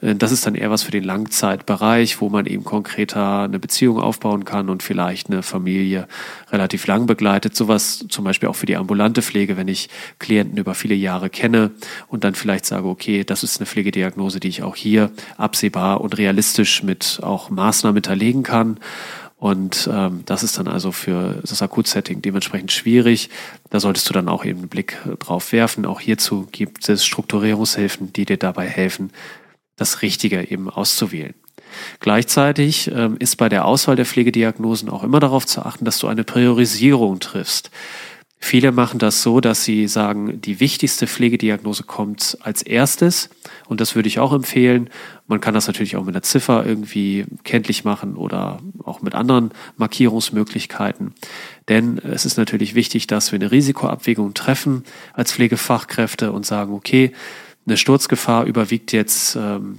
Äh, 0.00 0.14
das 0.14 0.32
ist 0.32 0.46
dann 0.46 0.54
eher 0.54 0.70
was 0.70 0.82
für 0.82 0.90
den 0.90 1.04
Langzeitbereich, 1.04 2.20
wo 2.20 2.28
man 2.28 2.46
eben 2.46 2.64
konkreter 2.64 3.42
eine 3.42 3.58
Beziehung 3.58 4.00
aufbauen 4.00 4.44
kann 4.44 4.68
und 4.68 4.82
vielleicht 4.82 5.28
eine 5.28 5.42
Familie 5.42 6.08
relativ 6.50 6.86
lang 6.86 7.06
begleitet. 7.06 7.56
Sowas 7.56 8.04
zum 8.08 8.24
Beispiel 8.24 8.48
auch 8.48 8.56
für 8.56 8.66
die 8.66 8.76
ambulante 8.76 9.22
Pflege, 9.22 9.56
wenn 9.56 9.68
ich 9.68 9.88
Klienten 10.18 10.58
über 10.58 10.74
viele 10.74 10.94
Jahre 10.94 11.30
kenne 11.30 11.70
und 12.08 12.24
dann 12.24 12.34
vielleicht 12.34 12.66
sage, 12.66 12.86
okay, 12.86 13.24
das 13.24 13.42
ist 13.42 13.58
eine 13.58 13.66
Pflegediagnose, 13.66 14.40
die 14.40 14.48
ich 14.48 14.62
auch 14.62 14.76
hier 14.76 15.10
absehbar 15.36 16.00
und 16.00 16.18
realistisch 16.18 16.82
mit 16.82 17.20
auch 17.22 17.50
Maßnahmen 17.50 17.96
hinterlegen 17.96 18.42
kann. 18.42 18.78
Und 19.40 19.88
ähm, 19.90 20.22
das 20.26 20.42
ist 20.42 20.58
dann 20.58 20.68
also 20.68 20.92
für 20.92 21.40
das 21.40 21.62
Akutsetting 21.62 22.20
dementsprechend 22.20 22.72
schwierig. 22.72 23.30
Da 23.70 23.80
solltest 23.80 24.06
du 24.10 24.12
dann 24.12 24.28
auch 24.28 24.44
eben 24.44 24.58
einen 24.58 24.68
Blick 24.68 24.98
drauf 25.18 25.52
werfen. 25.52 25.86
Auch 25.86 25.98
hierzu 25.98 26.46
gibt 26.52 26.86
es 26.90 27.06
Strukturierungshilfen, 27.06 28.12
die 28.12 28.26
dir 28.26 28.36
dabei 28.36 28.68
helfen, 28.68 29.10
das 29.76 30.02
Richtige 30.02 30.50
eben 30.50 30.68
auszuwählen. 30.68 31.32
Gleichzeitig 32.00 32.90
ähm, 32.94 33.16
ist 33.18 33.36
bei 33.36 33.48
der 33.48 33.64
Auswahl 33.64 33.96
der 33.96 34.04
Pflegediagnosen 34.04 34.90
auch 34.90 35.02
immer 35.02 35.20
darauf 35.20 35.46
zu 35.46 35.64
achten, 35.64 35.86
dass 35.86 35.98
du 35.98 36.06
eine 36.06 36.24
Priorisierung 36.24 37.18
triffst. 37.18 37.70
Viele 38.42 38.72
machen 38.72 38.98
das 38.98 39.22
so, 39.22 39.40
dass 39.40 39.64
sie 39.64 39.86
sagen, 39.86 40.40
die 40.40 40.60
wichtigste 40.60 41.06
Pflegediagnose 41.06 41.82
kommt 41.82 42.38
als 42.40 42.62
erstes. 42.62 43.28
Und 43.68 43.82
das 43.82 43.94
würde 43.94 44.08
ich 44.08 44.18
auch 44.18 44.32
empfehlen. 44.32 44.88
Man 45.26 45.42
kann 45.42 45.52
das 45.52 45.66
natürlich 45.66 45.96
auch 45.96 46.04
mit 46.04 46.14
einer 46.14 46.22
Ziffer 46.22 46.64
irgendwie 46.64 47.26
kenntlich 47.44 47.84
machen 47.84 48.16
oder 48.16 48.58
auch 48.82 49.02
mit 49.02 49.14
anderen 49.14 49.50
Markierungsmöglichkeiten. 49.76 51.12
Denn 51.68 51.98
es 51.98 52.24
ist 52.24 52.38
natürlich 52.38 52.74
wichtig, 52.74 53.06
dass 53.06 53.30
wir 53.30 53.38
eine 53.38 53.52
Risikoabwägung 53.52 54.32
treffen 54.32 54.84
als 55.12 55.32
Pflegefachkräfte 55.32 56.32
und 56.32 56.46
sagen, 56.46 56.72
okay, 56.72 57.12
eine 57.66 57.76
Sturzgefahr 57.76 58.46
überwiegt 58.46 58.90
jetzt 58.92 59.36
ähm, 59.36 59.78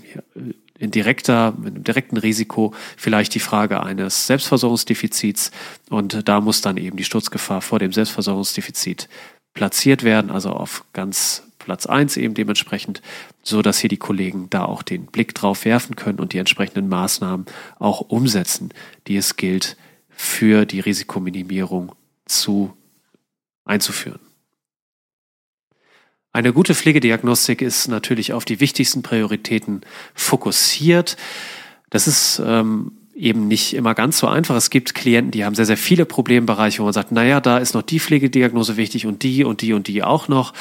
in 0.81 0.91
direkter, 0.91 1.53
mit 1.57 1.75
einem 1.75 1.83
direkten 1.83 2.17
Risiko 2.17 2.73
vielleicht 2.97 3.35
die 3.35 3.39
Frage 3.39 3.83
eines 3.83 4.27
Selbstversorgungsdefizits 4.27 5.51
und 5.89 6.27
da 6.27 6.41
muss 6.41 6.61
dann 6.61 6.77
eben 6.77 6.97
die 6.97 7.03
Sturzgefahr 7.03 7.61
vor 7.61 7.79
dem 7.79 7.93
Selbstversorgungsdefizit 7.93 9.07
platziert 9.53 10.03
werden, 10.03 10.31
also 10.31 10.49
auf 10.49 10.83
ganz 10.93 11.43
Platz 11.59 11.85
eins 11.85 12.17
eben 12.17 12.33
dementsprechend, 12.33 13.03
so 13.43 13.61
dass 13.61 13.77
hier 13.77 13.89
die 13.89 13.97
Kollegen 13.97 14.49
da 14.49 14.65
auch 14.65 14.81
den 14.81 15.05
Blick 15.05 15.35
drauf 15.35 15.65
werfen 15.65 15.95
können 15.95 16.19
und 16.19 16.33
die 16.33 16.39
entsprechenden 16.39 16.89
Maßnahmen 16.89 17.45
auch 17.77 18.01
umsetzen, 18.01 18.69
die 19.07 19.17
es 19.17 19.35
gilt 19.35 19.77
für 20.09 20.65
die 20.65 20.79
Risikominimierung 20.79 21.93
zu 22.25 22.75
einzuführen. 23.65 24.19
Eine 26.33 26.53
gute 26.53 26.75
Pflegediagnostik 26.75 27.61
ist 27.61 27.87
natürlich 27.87 28.31
auf 28.31 28.45
die 28.45 28.61
wichtigsten 28.61 29.01
Prioritäten 29.01 29.81
fokussiert. 30.13 31.17
Das 31.89 32.07
ist 32.07 32.41
ähm, 32.45 32.93
eben 33.13 33.47
nicht 33.47 33.73
immer 33.75 33.93
ganz 33.95 34.17
so 34.17 34.27
einfach. 34.27 34.55
Es 34.55 34.69
gibt 34.69 34.95
Klienten, 34.95 35.31
die 35.31 35.43
haben 35.43 35.55
sehr, 35.55 35.65
sehr 35.65 35.77
viele 35.77 36.05
Problembereiche, 36.05 36.79
wo 36.79 36.85
man 36.85 36.93
sagt, 36.93 37.11
naja, 37.11 37.41
da 37.41 37.57
ist 37.57 37.73
noch 37.73 37.81
die 37.81 37.99
Pflegediagnose 37.99 38.77
wichtig 38.77 39.05
und 39.05 39.23
die 39.23 39.43
und 39.43 39.61
die 39.61 39.73
und 39.73 39.87
die 39.87 40.03
auch 40.03 40.29
noch. 40.29 40.53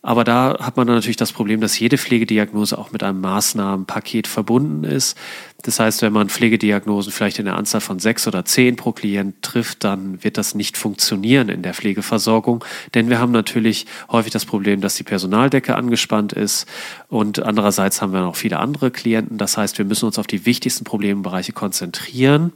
Aber 0.00 0.22
da 0.22 0.56
hat 0.60 0.76
man 0.76 0.86
dann 0.86 0.96
natürlich 0.96 1.16
das 1.16 1.32
Problem, 1.32 1.60
dass 1.60 1.78
jede 1.78 1.98
Pflegediagnose 1.98 2.78
auch 2.78 2.92
mit 2.92 3.02
einem 3.02 3.20
Maßnahmenpaket 3.20 4.28
verbunden 4.28 4.84
ist. 4.84 5.16
Das 5.62 5.80
heißt, 5.80 6.02
wenn 6.02 6.12
man 6.12 6.28
Pflegediagnosen 6.28 7.12
vielleicht 7.12 7.40
in 7.40 7.46
der 7.46 7.56
Anzahl 7.56 7.80
von 7.80 7.98
sechs 7.98 8.28
oder 8.28 8.44
zehn 8.44 8.76
pro 8.76 8.92
Klient 8.92 9.42
trifft, 9.42 9.82
dann 9.82 10.22
wird 10.22 10.38
das 10.38 10.54
nicht 10.54 10.76
funktionieren 10.76 11.48
in 11.48 11.62
der 11.62 11.74
Pflegeversorgung. 11.74 12.64
Denn 12.94 13.10
wir 13.10 13.18
haben 13.18 13.32
natürlich 13.32 13.86
häufig 14.08 14.32
das 14.32 14.44
Problem, 14.44 14.80
dass 14.80 14.94
die 14.94 15.02
Personaldecke 15.02 15.74
angespannt 15.74 16.32
ist 16.32 16.66
und 17.08 17.42
andererseits 17.42 18.00
haben 18.00 18.12
wir 18.12 18.20
noch 18.20 18.36
viele 18.36 18.60
andere 18.60 18.92
Klienten. 18.92 19.36
Das 19.36 19.56
heißt, 19.56 19.78
wir 19.78 19.84
müssen 19.84 20.06
uns 20.06 20.18
auf 20.18 20.28
die 20.28 20.46
wichtigsten 20.46 20.84
Problembereiche 20.84 21.52
konzentrieren 21.52 22.52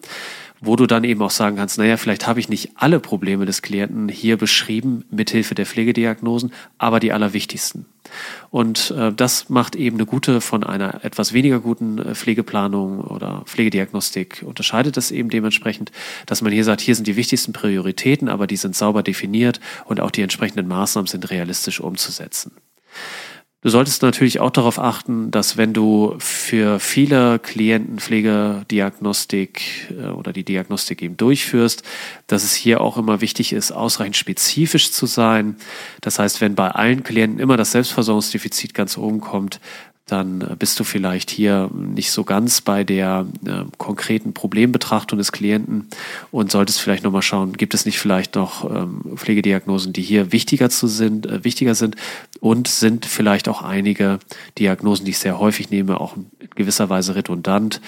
wo 0.62 0.76
du 0.76 0.86
dann 0.86 1.04
eben 1.04 1.20
auch 1.22 1.30
sagen 1.30 1.56
kannst, 1.56 1.76
naja, 1.76 1.96
vielleicht 1.96 2.26
habe 2.26 2.40
ich 2.40 2.48
nicht 2.48 2.70
alle 2.76 3.00
Probleme 3.00 3.44
des 3.44 3.62
Klienten 3.62 4.08
hier 4.08 4.36
beschrieben 4.36 5.04
mithilfe 5.10 5.54
der 5.54 5.66
Pflegediagnosen, 5.66 6.52
aber 6.78 7.00
die 7.00 7.12
allerwichtigsten. 7.12 7.86
Und 8.50 8.92
äh, 8.96 9.12
das 9.12 9.48
macht 9.48 9.74
eben 9.74 9.96
eine 9.96 10.06
gute 10.06 10.40
von 10.40 10.64
einer 10.64 11.04
etwas 11.04 11.32
weniger 11.32 11.60
guten 11.60 11.98
äh, 11.98 12.14
Pflegeplanung 12.14 13.00
oder 13.00 13.42
Pflegediagnostik, 13.46 14.44
unterscheidet 14.46 14.96
das 14.96 15.10
eben 15.10 15.30
dementsprechend, 15.30 15.90
dass 16.26 16.42
man 16.42 16.52
hier 16.52 16.64
sagt, 16.64 16.80
hier 16.80 16.94
sind 16.94 17.06
die 17.06 17.16
wichtigsten 17.16 17.52
Prioritäten, 17.52 18.28
aber 18.28 18.46
die 18.46 18.56
sind 18.56 18.76
sauber 18.76 19.02
definiert 19.02 19.60
und 19.84 20.00
auch 20.00 20.10
die 20.10 20.22
entsprechenden 20.22 20.68
Maßnahmen 20.68 21.08
sind 21.08 21.30
realistisch 21.30 21.80
umzusetzen. 21.80 22.52
Du 23.62 23.68
solltest 23.68 24.02
natürlich 24.02 24.40
auch 24.40 24.50
darauf 24.50 24.80
achten, 24.80 25.30
dass 25.30 25.56
wenn 25.56 25.72
du 25.72 26.16
für 26.18 26.80
viele 26.80 27.38
Klienten 27.38 28.00
Pflegediagnostik 28.00 29.92
äh, 29.96 30.08
oder 30.08 30.32
die 30.32 30.44
Diagnostik 30.44 31.00
eben 31.00 31.16
durchführst, 31.16 31.84
dass 32.26 32.42
es 32.42 32.56
hier 32.56 32.80
auch 32.80 32.96
immer 32.96 33.20
wichtig 33.20 33.52
ist, 33.52 33.70
ausreichend 33.70 34.16
spezifisch 34.16 34.90
zu 34.90 35.06
sein. 35.06 35.54
Das 36.00 36.18
heißt, 36.18 36.40
wenn 36.40 36.56
bei 36.56 36.72
allen 36.72 37.04
Klienten 37.04 37.38
immer 37.38 37.56
das 37.56 37.70
Selbstversorgungsdefizit 37.70 38.74
ganz 38.74 38.98
oben 38.98 39.20
kommt, 39.20 39.60
dann 40.06 40.56
bist 40.58 40.78
du 40.80 40.84
vielleicht 40.84 41.30
hier 41.30 41.70
nicht 41.72 42.10
so 42.10 42.24
ganz 42.24 42.60
bei 42.60 42.82
der 42.82 43.26
äh, 43.46 43.64
konkreten 43.78 44.34
Problembetrachtung 44.34 45.16
des 45.16 45.30
Klienten 45.30 45.88
und 46.30 46.50
solltest 46.50 46.80
vielleicht 46.80 47.04
nochmal 47.04 47.22
schauen, 47.22 47.52
gibt 47.52 47.72
es 47.72 47.86
nicht 47.86 48.00
vielleicht 48.00 48.34
noch 48.34 48.68
ähm, 48.68 49.16
Pflegediagnosen, 49.16 49.92
die 49.92 50.02
hier 50.02 50.32
wichtiger 50.32 50.70
zu 50.70 50.88
sind, 50.88 51.26
äh, 51.26 51.44
wichtiger 51.44 51.76
sind 51.76 51.96
und 52.40 52.66
sind 52.66 53.06
vielleicht 53.06 53.48
auch 53.48 53.62
einige 53.62 54.18
Diagnosen, 54.58 55.04
die 55.04 55.12
ich 55.12 55.18
sehr 55.18 55.38
häufig 55.38 55.70
nehme, 55.70 56.00
auch 56.00 56.16
in 56.16 56.26
gewisser 56.56 56.88
Weise 56.88 57.14
redundant, 57.14 57.80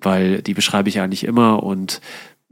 weil 0.00 0.42
die 0.42 0.54
beschreibe 0.54 0.90
ich 0.90 1.00
eigentlich 1.00 1.24
immer 1.24 1.62
und 1.62 2.00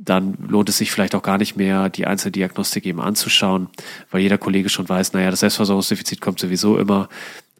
dann 0.02 0.38
lohnt 0.48 0.70
es 0.70 0.78
sich 0.78 0.90
vielleicht 0.90 1.14
auch 1.14 1.22
gar 1.22 1.36
nicht 1.36 1.56
mehr, 1.56 1.90
die 1.90 2.06
Einzeldiagnostik 2.06 2.86
eben 2.86 3.02
anzuschauen, 3.02 3.68
weil 4.10 4.22
jeder 4.22 4.38
Kollege 4.38 4.70
schon 4.70 4.88
weiß, 4.88 5.12
naja, 5.12 5.30
das 5.30 5.40
Selbstversorgungsdefizit 5.40 6.22
kommt 6.22 6.40
sowieso 6.40 6.78
immer. 6.78 7.10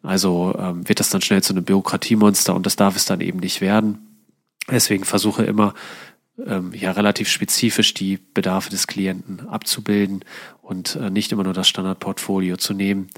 Also 0.03 0.55
ähm, 0.57 0.87
wird 0.87 0.99
das 0.99 1.09
dann 1.09 1.21
schnell 1.21 1.43
zu 1.43 1.53
einem 1.53 1.63
Bürokratiemonster 1.63 2.55
und 2.55 2.65
das 2.65 2.75
darf 2.75 2.95
es 2.95 3.05
dann 3.05 3.21
eben 3.21 3.39
nicht 3.39 3.61
werden. 3.61 4.27
Deswegen 4.69 5.03
versuche 5.03 5.43
immer 5.43 5.73
ähm, 6.45 6.73
ja 6.73 6.91
relativ 6.91 7.29
spezifisch 7.29 7.93
die 7.93 8.17
Bedarfe 8.33 8.69
des 8.69 8.87
Klienten 8.87 9.47
abzubilden 9.47 10.23
und 10.61 10.95
äh, 10.95 11.09
nicht 11.09 11.31
immer 11.31 11.43
nur 11.43 11.53
das 11.53 11.67
Standardportfolio 11.67 12.57
zu 12.57 12.73
nehmen, 12.73 13.09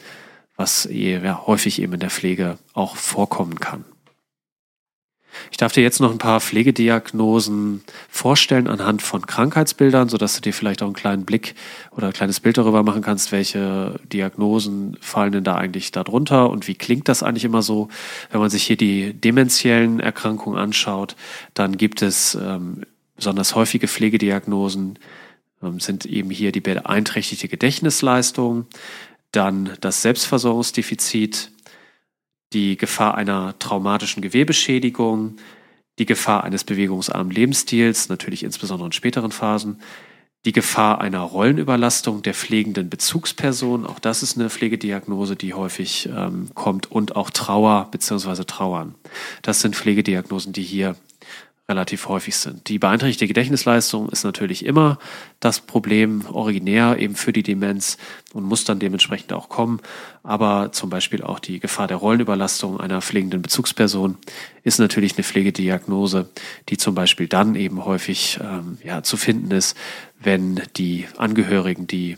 was 0.56 0.88
ja, 0.92 1.48
häufig 1.48 1.82
eben 1.82 1.94
in 1.94 2.00
der 2.00 2.10
Pflege 2.10 2.58
auch 2.74 2.96
vorkommen 2.96 3.60
kann. 3.60 3.86
Ich 5.52 5.58
darf 5.58 5.72
dir 5.72 5.82
jetzt 5.82 6.00
noch 6.00 6.12
ein 6.12 6.18
paar 6.18 6.40
Pflegediagnosen 6.40 7.84
vorstellen 8.10 8.68
anhand 8.68 9.02
von 9.02 9.26
Krankheitsbildern, 9.26 10.10
sodass 10.10 10.36
du 10.36 10.42
dir 10.42 10.54
vielleicht 10.54 10.82
auch 10.82 10.88
einen 10.88 10.96
kleinen 10.96 11.26
Blick 11.26 11.56
oder 11.92 12.08
ein 12.08 12.14
kleines 12.14 12.40
Bild 12.40 12.58
darüber 12.58 12.84
machen 12.84 13.02
kannst, 13.02 13.32
welche 13.32 14.00
Diagnosen 14.12 14.98
fallen 15.02 15.32
denn 15.32 15.44
da 15.44 15.56
eigentlich 15.56 15.92
darunter 15.92 16.50
und 16.50 16.68
wie 16.68 16.76
klingt 16.76 17.08
das 17.08 17.24
eigentlich 17.24 17.46
immer 17.46 17.62
so. 17.62 17.90
Wenn 18.32 18.42
man 18.42 18.50
sich 18.50 18.64
hier 18.64 18.78
die 18.78 19.14
dementiellen 19.14 20.00
Erkrankungen 20.00 20.60
anschaut, 20.60 21.16
dann 21.54 21.78
gibt 21.78 22.02
es 22.02 22.36
ähm, 22.36 22.84
besonders 23.16 23.56
häufige 23.56 23.88
Pflegediagnosen, 23.88 25.00
ähm, 25.62 25.80
sind 25.80 26.06
eben 26.06 26.30
hier 26.30 26.52
die 26.52 26.62
beeinträchtigte 26.62 27.48
Gedächtnisleistung, 27.48 28.68
dann 29.32 29.72
das 29.82 30.02
Selbstversorgungsdefizit, 30.02 31.53
die 32.54 32.78
Gefahr 32.78 33.16
einer 33.16 33.58
traumatischen 33.60 34.22
Gewebeschädigung, 34.22 35.38
die 36.00 36.06
Gefahr 36.06 36.44
eines 36.44 36.64
bewegungsarmen 36.64 37.32
Lebensstils, 37.32 38.10
natürlich 38.10 38.44
insbesondere 38.44 38.88
in 38.88 38.94
späteren 38.94 39.32
Phasen, 39.32 39.80
die 40.46 40.52
Gefahr 40.52 41.00
einer 41.00 41.22
Rollenüberlastung 41.22 42.22
der 42.22 42.34
pflegenden 42.34 42.90
Bezugsperson, 42.90 43.86
auch 43.86 44.00
das 44.00 44.24
ist 44.24 44.38
eine 44.38 44.50
Pflegediagnose, 44.50 45.36
die 45.36 45.54
häufig 45.54 46.10
ähm, 46.14 46.50
kommt, 46.54 46.92
und 46.92 47.16
auch 47.16 47.30
Trauer 47.30 47.88
bzw. 47.92 48.44
Trauern. 48.44 48.96
Das 49.42 49.62
sind 49.62 49.76
Pflegediagnosen, 49.76 50.52
die 50.52 50.64
hier 50.64 50.96
relativ 51.74 52.08
häufig 52.08 52.36
sind. 52.36 52.70
Die 52.70 52.78
beeinträchtigte 52.78 53.28
Gedächtnisleistung 53.28 54.08
ist 54.10 54.24
natürlich 54.24 54.64
immer 54.64 55.00
das 55.40 55.60
Problem 55.60 56.24
originär 56.28 56.98
eben 57.00 57.16
für 57.16 57.34
die 57.34 57.42
Demenz 57.42 57.98
und 58.32 58.44
muss 58.44 58.64
dann 58.64 58.78
dementsprechend 58.78 59.34
auch 59.34 59.50
kommen. 59.50 59.82
Aber 60.22 60.72
zum 60.72 60.92
Beispiel 60.92 61.24
auch 61.24 61.40
die 61.40 61.60
Gefahr 61.60 61.88
der 61.88 61.98
Rollenüberlastung 61.98 62.80
einer 62.80 63.02
pflegenden 63.02 63.42
Bezugsperson 63.42 64.18
ist 64.62 64.80
natürlich 64.80 65.16
eine 65.16 65.24
Pflegediagnose, 65.24 66.30
die 66.70 66.78
zum 66.78 66.94
Beispiel 66.94 67.28
dann 67.28 67.56
eben 67.56 67.84
häufig 67.84 68.40
ähm, 68.42 68.78
ja, 68.84 69.02
zu 69.02 69.18
finden 69.18 69.52
ist, 69.52 69.76
wenn 70.20 70.62
die 70.78 71.08
Angehörigen, 71.18 71.88
die 71.88 72.18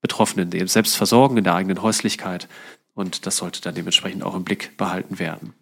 Betroffenen 0.00 0.50
eben 0.52 0.68
selbst 0.68 0.96
versorgen 0.96 1.36
in 1.36 1.44
der 1.44 1.54
eigenen 1.54 1.82
Häuslichkeit. 1.82 2.48
Und 2.94 3.26
das 3.26 3.36
sollte 3.36 3.60
dann 3.60 3.74
dementsprechend 3.74 4.22
auch 4.22 4.34
im 4.34 4.44
Blick 4.44 4.76
behalten 4.78 5.18
werden. 5.18 5.52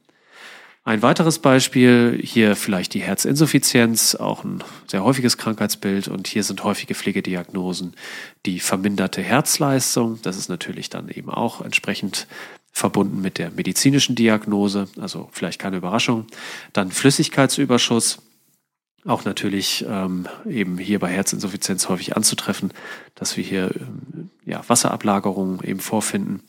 Ein 0.84 1.02
weiteres 1.02 1.38
Beispiel, 1.38 2.18
hier 2.24 2.56
vielleicht 2.56 2.94
die 2.94 3.02
Herzinsuffizienz, 3.02 4.16
auch 4.16 4.42
ein 4.42 4.64
sehr 4.88 5.04
häufiges 5.04 5.38
Krankheitsbild 5.38 6.08
und 6.08 6.26
hier 6.26 6.42
sind 6.42 6.64
häufige 6.64 6.96
Pflegediagnosen 6.96 7.94
die 8.46 8.58
verminderte 8.58 9.22
Herzleistung. 9.22 10.18
Das 10.22 10.36
ist 10.36 10.48
natürlich 10.48 10.90
dann 10.90 11.08
eben 11.08 11.30
auch 11.30 11.60
entsprechend 11.60 12.26
verbunden 12.72 13.20
mit 13.20 13.38
der 13.38 13.52
medizinischen 13.52 14.16
Diagnose, 14.16 14.88
also 15.00 15.28
vielleicht 15.30 15.60
keine 15.60 15.76
Überraschung. 15.76 16.26
Dann 16.72 16.90
Flüssigkeitsüberschuss, 16.90 18.18
auch 19.04 19.24
natürlich 19.24 19.84
ähm, 19.88 20.26
eben 20.48 20.78
hier 20.78 20.98
bei 20.98 21.10
Herzinsuffizienz 21.10 21.88
häufig 21.88 22.16
anzutreffen, 22.16 22.72
dass 23.14 23.36
wir 23.36 23.44
hier 23.44 23.70
ähm, 23.76 24.30
ja, 24.44 24.64
Wasserablagerungen 24.68 25.62
eben 25.62 25.80
vorfinden 25.80 26.42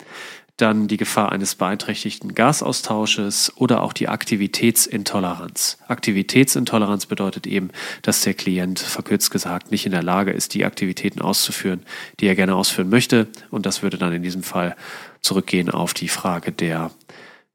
dann 0.57 0.87
die 0.87 0.97
Gefahr 0.97 1.31
eines 1.31 1.55
beeinträchtigten 1.55 2.35
Gasaustausches 2.35 3.51
oder 3.55 3.81
auch 3.81 3.91
die 3.91 4.07
Aktivitätsintoleranz. 4.07 5.79
Aktivitätsintoleranz 5.87 7.07
bedeutet 7.07 7.47
eben, 7.47 7.71
dass 8.03 8.21
der 8.21 8.35
Klient 8.35 8.79
verkürzt 8.79 9.31
gesagt 9.31 9.71
nicht 9.71 9.85
in 9.85 9.91
der 9.91 10.03
Lage 10.03 10.31
ist, 10.31 10.53
die 10.53 10.65
Aktivitäten 10.65 11.21
auszuführen, 11.21 11.81
die 12.19 12.27
er 12.27 12.35
gerne 12.35 12.55
ausführen 12.55 12.89
möchte. 12.89 13.27
Und 13.49 13.65
das 13.65 13.81
würde 13.81 13.97
dann 13.97 14.13
in 14.13 14.21
diesem 14.21 14.43
Fall 14.43 14.75
zurückgehen 15.21 15.71
auf 15.71 15.95
die 15.95 16.09
Frage 16.09 16.51
der 16.51 16.91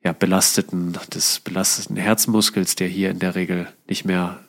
ja, 0.03 0.13
belasteten, 0.13 0.99
des 1.13 1.41
belasteten 1.41 1.97
Herzmuskels, 1.97 2.75
der 2.75 2.89
hier 2.89 3.11
in 3.11 3.21
der 3.21 3.37
Regel 3.37 3.69
nicht 3.89 4.05
mehr 4.05 4.41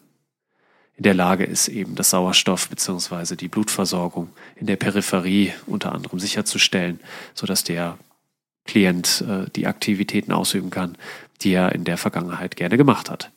in 0.96 1.04
der 1.04 1.14
Lage 1.14 1.46
ist, 1.46 1.70
eben 1.70 1.96
das 1.96 2.10
Sauerstoff 2.10 2.68
beziehungsweise 2.68 3.38
die 3.38 3.48
Blutversorgung 3.48 4.30
in 4.56 4.68
der 4.68 4.76
Peripherie 4.76 5.54
unter 5.66 5.94
anderem 5.94 6.20
sicherzustellen, 6.20 7.00
sodass 7.34 7.64
der 7.64 7.98
Klient 8.70 9.24
äh, 9.28 9.50
die 9.56 9.66
Aktivitäten 9.66 10.32
ausüben 10.32 10.70
kann, 10.70 10.96
die 11.42 11.54
er 11.54 11.74
in 11.74 11.86
der 11.86 11.98
Vergangenheit 11.98 12.56
gerne 12.56 12.78
gemacht 12.78 13.10
hat. 13.10 13.32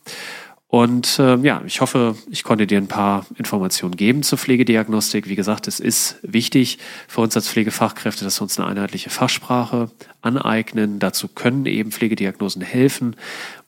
Und 0.68 1.18
äh, 1.18 1.36
ja, 1.36 1.62
ich 1.66 1.80
hoffe, 1.80 2.16
ich 2.30 2.44
konnte 2.44 2.66
dir 2.66 2.78
ein 2.78 2.86
paar 2.86 3.24
Informationen 3.36 3.96
geben 3.96 4.22
zur 4.22 4.38
Pflegediagnostik. 4.38 5.28
Wie 5.28 5.34
gesagt, 5.34 5.68
es 5.68 5.80
ist 5.80 6.16
wichtig 6.22 6.78
für 7.08 7.22
uns 7.22 7.34
als 7.34 7.48
Pflegefachkräfte, 7.48 8.24
dass 8.24 8.40
wir 8.40 8.44
uns 8.44 8.58
eine 8.58 8.68
einheitliche 8.68 9.08
Fachsprache 9.10 9.90
aneignen. 10.20 10.98
Dazu 10.98 11.28
können 11.28 11.64
eben 11.64 11.92
Pflegediagnosen 11.92 12.62
helfen 12.62 13.16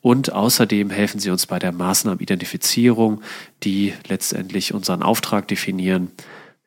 und 0.01 0.33
außerdem 0.33 0.91
helfen 0.91 1.19
sie 1.19 1.31
uns 1.31 1.47
bei 1.47 1.57
der 1.57 1.71
Maßnahmenidentifizierung, 1.71 3.21
die 3.63 3.93
letztendlich 4.07 4.73
unseren 4.73 5.01
Auftrag 5.01 5.47
definieren, 5.47 6.11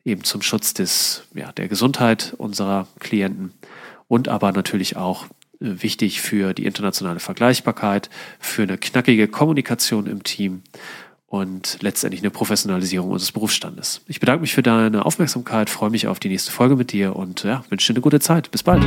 eben 0.05 0.25
zum 0.25 0.43
Schutz 0.43 0.75
des, 0.75 1.25
ja, 1.35 1.53
der 1.53 1.69
Gesundheit 1.69 2.35
unserer 2.39 2.87
Klienten 3.01 3.53
und 4.09 4.29
aber 4.29 4.53
natürlich 4.53 4.97
auch 4.97 5.25
äh, 5.25 5.29
wichtig 5.61 6.21
für 6.21 6.55
die 6.55 6.65
internationale 6.65 7.21
Vergleichbarkeit, 7.21 8.11
für 8.41 8.63
eine 8.63 8.79
knackige 8.79 9.29
Kommunikation 9.29 10.07
im 10.07 10.25
Team 10.25 10.63
und 11.27 11.79
letztendlich 11.83 12.23
eine 12.23 12.31
Professionalisierung 12.31 13.11
unseres 13.11 13.33
Berufsstandes. 13.33 14.01
Ich 14.09 14.19
bedanke 14.19 14.41
mich 14.41 14.55
für 14.55 14.63
deine 14.63 15.05
Aufmerksamkeit, 15.05 15.69
freue 15.69 15.91
mich 15.91 16.07
auf 16.07 16.19
die 16.19 16.29
nächste 16.29 16.51
Folge 16.51 16.75
mit 16.75 16.93
dir 16.93 17.15
und 17.15 17.45
ja, 17.45 17.65
wünsche 17.69 17.93
dir 17.93 17.97
eine 17.97 18.03
gute 18.03 18.19
Zeit. 18.19 18.51
Bis 18.51 18.63
bald. 18.63 18.83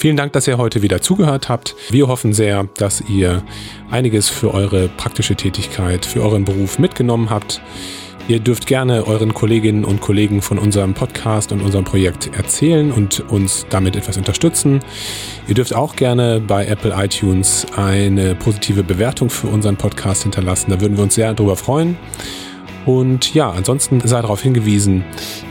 Vielen 0.00 0.16
Dank, 0.16 0.32
dass 0.32 0.46
ihr 0.46 0.58
heute 0.58 0.82
wieder 0.82 1.00
zugehört 1.00 1.48
habt. 1.48 1.74
Wir 1.90 2.06
hoffen 2.06 2.32
sehr, 2.32 2.68
dass 2.76 3.02
ihr 3.08 3.42
einiges 3.90 4.28
für 4.28 4.54
eure 4.54 4.88
praktische 4.88 5.34
Tätigkeit, 5.34 6.06
für 6.06 6.22
euren 6.22 6.44
Beruf 6.44 6.78
mitgenommen 6.78 7.30
habt. 7.30 7.60
Ihr 8.28 8.40
dürft 8.40 8.66
gerne 8.66 9.06
euren 9.06 9.32
Kolleginnen 9.32 9.86
und 9.86 10.02
Kollegen 10.02 10.42
von 10.42 10.58
unserem 10.58 10.92
Podcast 10.92 11.50
und 11.50 11.62
unserem 11.62 11.86
Projekt 11.86 12.36
erzählen 12.36 12.92
und 12.92 13.20
uns 13.30 13.64
damit 13.70 13.96
etwas 13.96 14.18
unterstützen. 14.18 14.80
Ihr 15.48 15.54
dürft 15.54 15.74
auch 15.74 15.96
gerne 15.96 16.38
bei 16.38 16.66
Apple 16.66 16.94
iTunes 16.94 17.66
eine 17.74 18.34
positive 18.34 18.82
Bewertung 18.82 19.30
für 19.30 19.46
unseren 19.46 19.78
Podcast 19.78 20.24
hinterlassen. 20.24 20.70
Da 20.70 20.78
würden 20.78 20.98
wir 20.98 21.04
uns 21.04 21.14
sehr 21.14 21.32
darüber 21.32 21.56
freuen. 21.56 21.96
Und 22.84 23.32
ja, 23.32 23.50
ansonsten 23.50 24.00
sei 24.06 24.20
darauf 24.20 24.42
hingewiesen, 24.42 25.04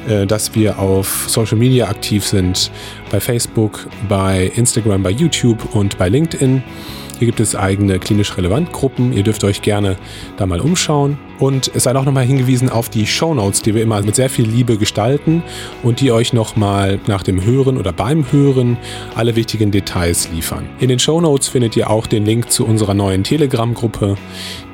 äh, 0.08 0.28
dass 0.28 0.54
wir 0.54 0.78
auf 0.78 1.26
Social 1.28 1.58
Media 1.58 1.88
aktiv 1.88 2.26
sind, 2.26 2.72
bei 3.10 3.20
Facebook, 3.20 3.88
bei 4.08 4.52
Instagram, 4.56 5.02
bei 5.02 5.12
YouTube 5.12 5.74
und 5.74 5.98
bei 5.98 6.10
LinkedIn. 6.10 6.62
Hier 7.20 7.26
gibt 7.26 7.40
es 7.40 7.56
eigene 7.56 7.98
klinisch 7.98 8.38
relevant 8.38 8.72
Gruppen. 8.72 9.12
Ihr 9.12 9.24
dürft 9.24 9.44
euch 9.44 9.64
gerne 9.64 9.98
da 10.38 10.46
mal 10.46 10.62
umschauen. 10.62 11.18
Und 11.40 11.72
es 11.74 11.84
sei 11.84 11.96
auch 11.96 12.06
nochmal 12.06 12.26
hingewiesen 12.26 12.70
auf 12.70 12.90
die 12.90 13.08
Show 13.08 13.34
Notes, 13.34 13.62
die 13.62 13.74
wir 13.74 13.82
immer 13.82 14.02
mit 14.04 14.16
sehr 14.16 14.30
viel 14.30 14.48
Liebe 14.48 14.78
gestalten 14.78 15.44
und 15.82 16.00
die 16.00 16.12
euch 16.12 16.34
nochmal 16.34 17.00
nach 17.08 17.24
dem 17.24 17.44
Hören 17.44 17.78
oder 17.78 17.92
beim 17.92 18.32
Hören 18.32 18.78
alle 19.16 19.36
wichtigen 19.36 19.72
Details 19.72 20.30
liefern. 20.32 20.68
In 20.80 20.90
den 20.90 21.00
Show 21.00 21.20
Notes 21.20 21.48
findet 21.48 21.76
ihr 21.76 21.90
auch 21.90 22.06
den 22.06 22.26
Link 22.26 22.52
zu 22.52 22.66
unserer 22.66 22.94
neuen 22.94 23.24
Telegram-Gruppe, 23.24 24.16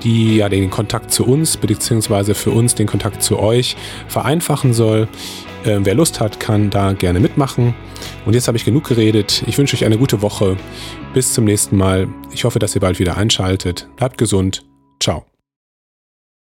die 0.03 0.37
ja 0.37 0.49
den 0.49 0.69
Kontakt 0.69 1.11
zu 1.11 1.25
uns 1.25 1.55
bzw. 1.55 2.33
für 2.33 2.51
uns 2.51 2.75
den 2.75 2.87
Kontakt 2.87 3.23
zu 3.23 3.39
euch 3.39 3.77
vereinfachen 4.07 4.73
soll. 4.73 5.07
Äh, 5.63 5.79
wer 5.83 5.95
Lust 5.95 6.19
hat, 6.19 6.39
kann 6.39 6.69
da 6.69 6.93
gerne 6.93 7.19
mitmachen. 7.19 7.73
Und 8.25 8.33
jetzt 8.33 8.47
habe 8.47 8.57
ich 8.57 8.65
genug 8.65 8.85
geredet. 8.85 9.43
Ich 9.47 9.57
wünsche 9.57 9.75
euch 9.75 9.85
eine 9.85 9.97
gute 9.97 10.21
Woche. 10.21 10.57
Bis 11.13 11.33
zum 11.33 11.45
nächsten 11.45 11.77
Mal. 11.77 12.07
Ich 12.31 12.43
hoffe, 12.43 12.57
dass 12.59 12.73
ihr 12.75 12.81
bald 12.81 12.99
wieder 12.99 13.17
einschaltet. 13.17 13.87
Bleibt 13.97 14.17
gesund. 14.17 14.65
Ciao. 14.99 15.25